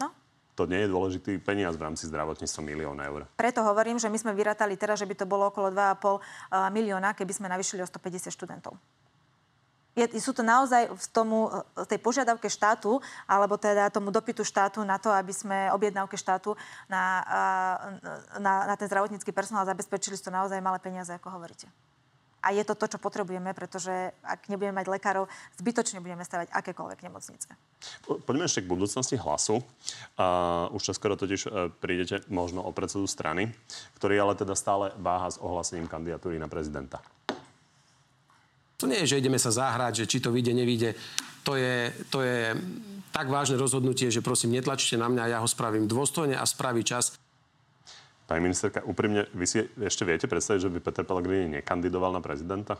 [0.00, 0.08] No
[0.56, 3.28] to nie je dôležitý peniaz v rámci zdravotníctva milión eur.
[3.36, 7.32] Preto hovorím, že my sme vyratali teraz, že by to bolo okolo 2,5 milióna, keby
[7.36, 8.80] sme navýšili o 150 študentov
[9.96, 14.84] je, sú to naozaj v tomu, e, tej požiadavke štátu, alebo teda tomu dopytu štátu
[14.84, 16.52] na to, aby sme objednávke štátu
[16.86, 17.24] na,
[18.36, 21.66] na, na ten zdravotnícky personál zabezpečili, sú to naozaj malé peniaze, ako hovoríte.
[22.46, 23.90] A je to to, čo potrebujeme, pretože
[24.22, 25.26] ak nebudeme mať lekárov,
[25.58, 27.50] zbytočne budeme stavať akékoľvek nemocnice.
[28.06, 29.66] Poďme ešte k budúcnosti hlasu.
[30.14, 33.50] Uh, už skoro totiž uh, prídete možno o predsedu strany,
[33.98, 37.02] ktorý ale teda stále váha s ohlasením kandidatúry na prezidenta.
[38.76, 40.90] To nie je, že ideme sa zahrať, že či to vyjde, nevyjde.
[41.48, 42.52] To je, to je
[43.14, 47.16] tak vážne rozhodnutie, že prosím, netlačte na mňa, ja ho spravím dôstojne a spraví čas.
[48.26, 52.76] Pani ministerka, úprimne, vy si ešte viete predstaviť, že by Peter Pellegrini nekandidoval na prezidenta?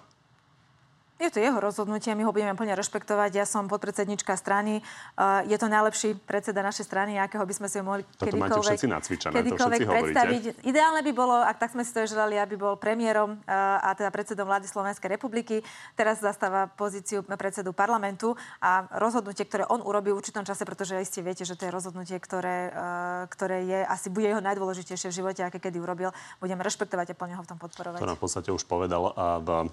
[1.16, 3.40] Je to jeho rozhodnutie, my ho budeme plne rešpektovať.
[3.40, 4.84] Ja som podpredsednička strany.
[5.16, 8.52] Uh, je to najlepší predseda našej strany, akého by sme si ho mohli Toto kedykoľvek,
[8.52, 10.42] máte všetci nacvičené, kedykoľvek to všetci predstaviť.
[10.44, 10.68] Hovoríte.
[10.68, 14.12] Ideálne by bolo, ak tak sme si to želali, aby bol premiérom uh, a teda
[14.12, 15.64] predsedom vlády Slovenskej republiky.
[15.96, 21.24] Teraz zastáva pozíciu predsedu parlamentu a rozhodnutie, ktoré on urobí v určitom čase, pretože iste
[21.24, 25.40] viete, že to je rozhodnutie, ktoré, uh, ktoré je asi bude jeho najdôležitejšie v živote,
[25.48, 26.12] aké kedy urobil.
[26.44, 28.04] Budeme rešpektovať a plne ho v tom podporovať.
[28.04, 29.72] To na podstate už povedal a v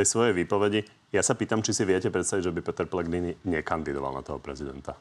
[0.00, 0.80] tej svojej výpovedi.
[1.12, 4.96] Ja sa pýtam, či si viete predstaviť, že by Peter Pellegrini nekandidoval na toho prezidenta.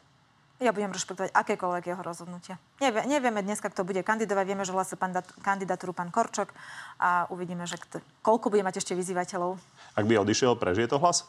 [0.60, 2.60] Ja budem rešpektovať akékoľvek jeho rozhodnutie.
[2.84, 4.44] Nevie, nevieme dneska, kto bude kandidovať.
[4.44, 5.00] Vieme, že hlasí
[5.40, 6.52] kandidatúru pán Korčok
[7.00, 9.56] a uvidíme, že kto, koľko bude mať ešte vyzývateľov.
[9.96, 11.24] Ak by odišiel, prežije to hlas?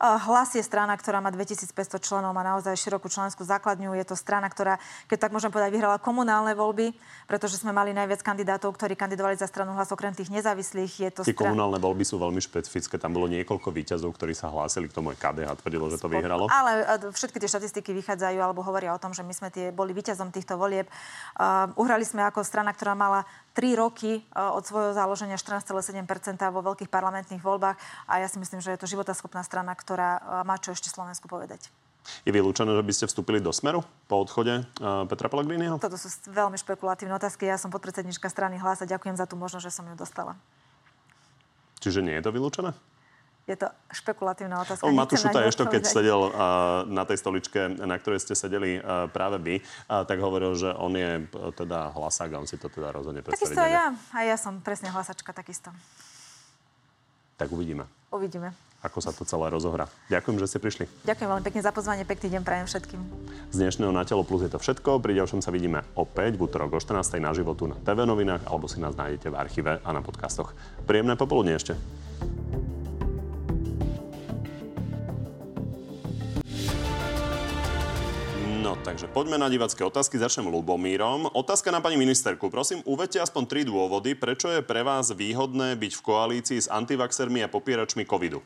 [0.00, 3.92] Hlas je strana, ktorá má 2500 členov, má naozaj širokú členskú základňu.
[4.00, 6.96] Je to strana, ktorá, keď tak môžem povedať, vyhrala komunálne voľby,
[7.28, 10.92] pretože sme mali najviac kandidátov, ktorí kandidovali za stranu hlas okrem tých nezávislých.
[11.04, 11.52] Je to Tie stran...
[11.52, 12.96] komunálne voľby sú veľmi špecifické.
[12.96, 16.48] Tam bolo niekoľko výťazov, ktorí sa hlásili k tomu KDH tvrdilo, že to vyhralo.
[16.48, 20.32] Ale všetky tie štatistiky vychádzajú alebo hovoria o tom, že my sme tie, boli výťazom
[20.32, 20.88] týchto volieb.
[21.36, 26.04] Uh, uhrali sme ako strana, ktorá mala 3 roky e, od svojho založenia 14,7%
[26.50, 27.76] vo veľkých parlamentných voľbách
[28.06, 31.26] a ja si myslím, že je to životaschopná strana, ktorá e, má čo ešte Slovensku
[31.26, 31.70] povedať.
[32.24, 35.76] Je vylúčené, že by ste vstúpili do Smeru po odchode uh, Petra Pellegriniho?
[35.76, 37.44] Toto sú veľmi špekulatívne otázky.
[37.44, 40.32] Ja som podpredsednička strany Hlas a ďakujem za tú možnosť, že som ju dostala.
[41.84, 42.72] Čiže nie je to vylúčené?
[43.48, 44.86] Je to špekulatívna otázka.
[44.86, 49.10] O, Matúš Šuta ešte, keď sedel uh, na tej stoličke, na ktorej ste sedeli uh,
[49.10, 52.70] práve vy, uh, tak hovoril, že on je uh, teda hlasák a on si to
[52.70, 53.42] teda rozhodne predstaviť.
[53.42, 53.86] Takisto aj ja.
[54.14, 55.74] A ja som presne hlasačka takisto.
[57.40, 57.88] Tak uvidíme.
[58.12, 58.52] Uvidíme.
[58.80, 59.92] Ako sa to celé rozohrá.
[60.08, 60.84] Ďakujem, že ste prišli.
[61.04, 62.08] Ďakujem veľmi pekne za pozvanie.
[62.08, 63.00] Pekný deň prajem všetkým.
[63.52, 65.04] Z dnešného Na telo plus je to všetko.
[65.04, 67.20] Pri ďalšom sa vidíme opäť v útorok o 14.
[67.20, 70.56] na životu na TV novinách alebo si nás nájdete v archíve a na podcastoch.
[70.88, 71.76] Príjemné popoludne ešte.
[78.90, 80.18] Takže poďme na divacké otázky.
[80.18, 81.30] Začnem Lubomírom.
[81.30, 82.50] Otázka na pani ministerku.
[82.50, 87.38] Prosím, uvedte aspoň tri dôvody, prečo je pre vás výhodné byť v koalícii s antivaxermi
[87.38, 88.42] a popieračmi covidu.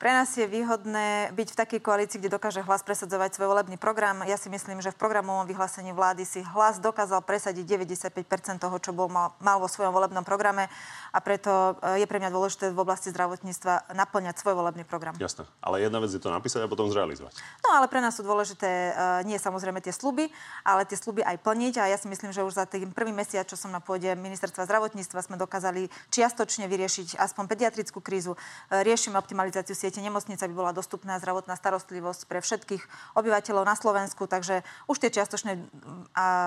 [0.00, 4.24] Pre nás je výhodné byť v takej koalícii, kde dokáže hlas presadzovať svoj volebný program.
[4.24, 8.96] Ja si myslím, že v programovom vyhlásení vlády si hlas dokázal presadiť 95% toho, čo
[8.96, 10.72] bol mal, mal vo svojom volebnom programe
[11.12, 15.20] a preto e, je pre mňa dôležité v oblasti zdravotníctva naplňať svoj volebný program.
[15.20, 15.44] Jasné.
[15.60, 17.36] Ale jedna vec je to napísať a potom zrealizovať.
[17.60, 20.32] No ale pre nás sú dôležité uh, nie samozrejme tie sluby,
[20.64, 21.76] ale tie sluby aj plniť.
[21.76, 24.64] A ja si myslím, že už za tým prvý mesiac, čo som na pôde ministerstva
[24.64, 28.40] zdravotníctva, sme dokázali čiastočne vyriešiť aspoň pediatrickú krízu.
[28.72, 32.82] Uh, riešime optimalizáciu siete nemocnica, aby bola dostupná zdravotná starostlivosť pre všetkých
[33.18, 35.58] obyvateľov na Slovensku, takže už tie čiastočné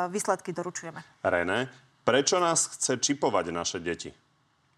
[0.08, 1.04] výsledky doručujeme.
[1.20, 1.68] René,
[2.08, 4.16] prečo nás chce čipovať naše deti?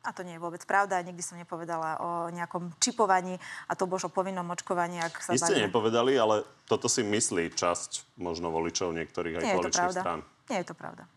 [0.06, 1.02] A to nie je vôbec pravda.
[1.02, 5.42] Nikdy som nepovedala o nejakom čipovaní a to bož o povinnom očkovaní, ak sa Vy
[5.42, 5.66] ste bavíme.
[5.66, 6.36] nepovedali, ale
[6.70, 10.22] toto si myslí časť možno voličov niektorých aj koaličných strán.
[10.46, 11.10] Nie je to pravda.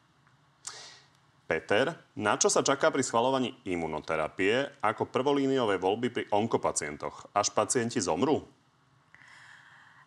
[1.49, 7.33] Peter, na čo sa čaká pri schvalovaní imunoterapie ako prvolíniové voľby pri onkopacientoch?
[7.33, 8.45] Až pacienti zomrú?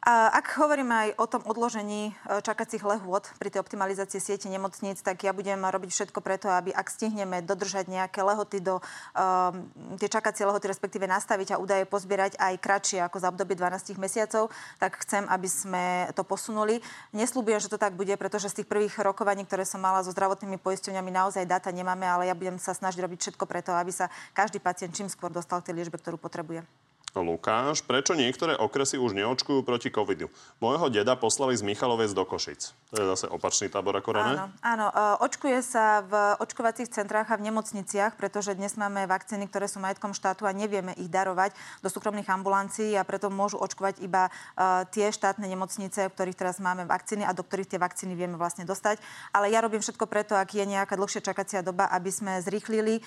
[0.02, 5.22] Ak hovorím aj o tom odložení e, čakacích lehôd pri tej optimalizácii siete nemocníc, tak
[5.22, 9.62] ja budem robiť všetko preto, aby ak stihneme dodržať nejaké lehoty do um,
[10.02, 14.50] tie čakacie lehoty, respektíve nastaviť a údaje pozbierať aj kratšie ako za obdobie 12 mesiacov,
[14.82, 16.82] tak chcem, aby sme to posunuli.
[17.14, 20.58] Neslúbujem, že to tak bude, pretože z tých prvých rokovaní, ktoré som mala so zdravotnými
[20.58, 24.58] poisťovňami, naozaj dáta nemáme, ale ja budem sa snažiť robiť všetko preto, aby sa každý
[24.58, 26.91] pacient čím skôr dostal k tej liečbe, ktorú potrebuje.
[27.12, 30.32] Lukáš, prečo niektoré okresy už neočkujú proti covidu?
[30.64, 32.72] Môjho deda poslali z Michalovec do Košic.
[32.92, 34.36] To je zase opačný tábor ako René.
[34.36, 34.88] Áno, áno.
[34.92, 39.84] e, Očkuje sa v očkovacích centrách a v nemocniciach, pretože dnes máme vakcíny, ktoré sú
[39.84, 41.52] majetkom štátu a nevieme ich darovať
[41.84, 44.32] do súkromných ambulancií a preto môžu očkovať iba e,
[44.92, 48.64] tie štátne nemocnice, v ktorých teraz máme vakcíny a do ktorých tie vakcíny vieme vlastne
[48.64, 49.04] dostať.
[49.36, 53.02] Ale ja robím všetko preto, ak je nejaká dlhšia čakacia doba, aby sme zrýchlili e,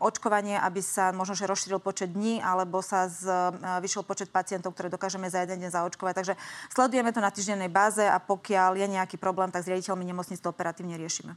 [0.00, 3.41] očkovanie, aby sa možno že rozšíril počet dní alebo sa z,
[3.80, 6.14] vyšiel počet pacientov, ktoré dokážeme za jeden deň zaočkovať.
[6.14, 6.34] Takže
[6.68, 10.48] sledujeme to na týždennej báze a pokiaľ je nejaký problém, tak s riaditeľmi nemocnic to
[10.48, 11.34] operatívne riešime.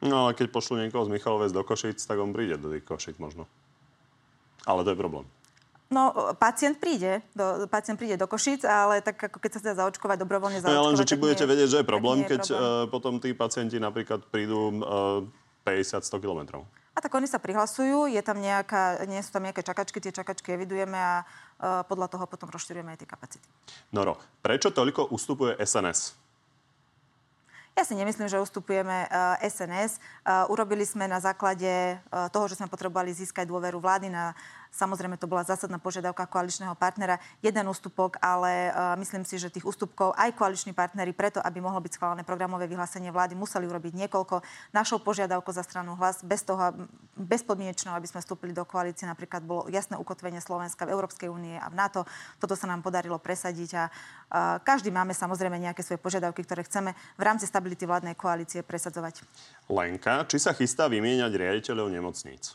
[0.00, 3.18] No ale keď pošlu niekoho z Michalovec do Košic, tak on príde do tých Košic
[3.18, 3.44] možno.
[4.64, 5.28] Ale to je problém.
[5.86, 6.08] No,
[6.38, 10.56] pacient príde, do, pacient príde do Košic, ale tak ako keď sa chce zaočkovať, dobrovoľne
[10.56, 10.78] No zaočkovať.
[10.78, 12.62] ja len, že či budete nie- vedieť, že je problém, je keď problém.
[12.62, 15.26] uh, potom tí pacienti napríklad prídu uh,
[15.66, 16.62] 50-100 kilometrov.
[16.90, 20.52] A tak oni sa prihlasujú, je tam nejaká, nie sú tam nejaké čakačky, tie čakačky
[20.52, 23.46] evidujeme a uh, podľa toho potom rozširujeme aj tie kapacity.
[23.94, 26.18] Noro, prečo toľko ustupuje SNS?
[27.78, 29.06] Ja si nemyslím, že ustupujeme
[29.46, 30.02] SNS.
[30.26, 31.96] Uh, urobili sme na základe
[32.34, 34.34] toho, že sme potrebovali získať dôveru vlády na
[34.70, 37.18] Samozrejme, to bola zásadná požiadavka koaličného partnera.
[37.42, 41.82] Jeden ústupok, ale uh, myslím si, že tých ústupkov aj koaliční partnery preto, aby mohlo
[41.82, 44.46] byť schválené programové vyhlásenie vlády, museli urobiť niekoľko.
[44.70, 46.86] Našou požiadavkou za stranu hlas, bez toho,
[47.18, 51.66] bezpodmienečnou, aby sme vstúpili do koalície, napríklad bolo jasné ukotvenie Slovenska v Európskej únie a
[51.66, 52.06] v NATO.
[52.38, 56.94] Toto sa nám podarilo presadiť a uh, každý máme samozrejme nejaké svoje požiadavky, ktoré chceme
[57.18, 59.26] v rámci stability vládnej koalície presadzovať.
[59.66, 62.54] Lenka, či sa chystá vymieňať riaditeľov nemocníc?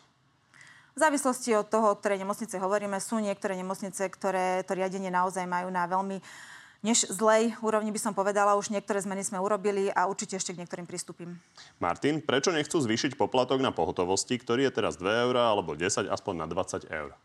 [0.96, 5.44] V závislosti od toho, o ktorej nemocnice hovoríme, sú niektoré nemocnice, ktoré to riadenie naozaj
[5.44, 6.24] majú na veľmi
[6.86, 10.62] než zlej úrovni by som povedala, už niektoré zmeny sme urobili a určite ešte k
[10.62, 11.34] niektorým pristúpim.
[11.82, 16.46] Martin, prečo nechcú zvýšiť poplatok na pohotovosti, ktorý je teraz 2 eur alebo 10, aspoň
[16.46, 17.18] na 20 eur?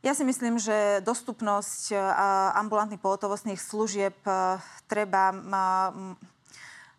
[0.00, 1.92] Ja si myslím, že dostupnosť
[2.56, 4.56] ambulantných pohotovostných služieb a,
[4.88, 5.36] treba...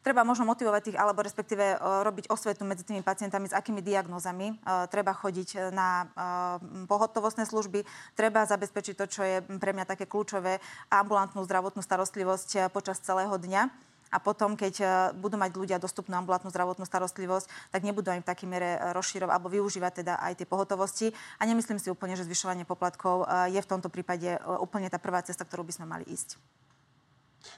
[0.01, 4.57] Treba možno motivovať tých, alebo respektíve uh, robiť osvetu medzi tými pacientami, s akými diagnózami
[4.65, 6.57] uh, treba chodiť na uh,
[6.89, 7.85] pohotovostné služby.
[8.17, 10.57] Treba zabezpečiť to, čo je pre mňa také kľúčové,
[10.89, 13.69] ambulantnú zdravotnú starostlivosť počas celého dňa.
[14.11, 18.43] A potom, keď budú mať ľudia dostupnú ambulantnú zdravotnú starostlivosť, tak nebudú ani v takej
[18.43, 21.07] mere rozširovať alebo využívať teda aj tie pohotovosti.
[21.39, 25.47] A nemyslím si úplne, že zvyšovanie poplatkov je v tomto prípade úplne tá prvá cesta,
[25.47, 26.35] ktorú by sme mali ísť.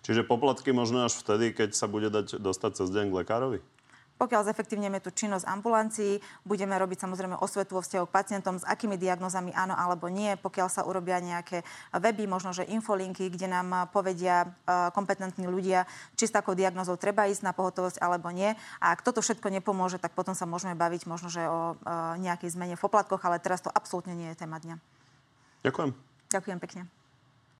[0.03, 3.59] Čiže poplatky možno až vtedy, keď sa bude dať dostať cez deň k lekárovi?
[4.13, 8.95] Pokiaľ zefektívneme tú činnosť ambulancií, budeme robiť samozrejme osvetu vo vzťahu k pacientom, s akými
[8.95, 10.38] diagnozami áno alebo nie.
[10.38, 16.29] Pokiaľ sa urobia nejaké weby, možno že infolinky, kde nám povedia uh, kompetentní ľudia, či
[16.29, 18.53] s takou diagnozou treba ísť na pohotovosť alebo nie.
[18.79, 22.53] A ak toto všetko nepomôže, tak potom sa môžeme baviť možno že o uh, nejakej
[22.53, 24.77] zmene v poplatkoch, ale teraz to absolútne nie je téma dňa.
[25.65, 25.89] Ďakujem.
[26.29, 27.03] Ďakujem pekne.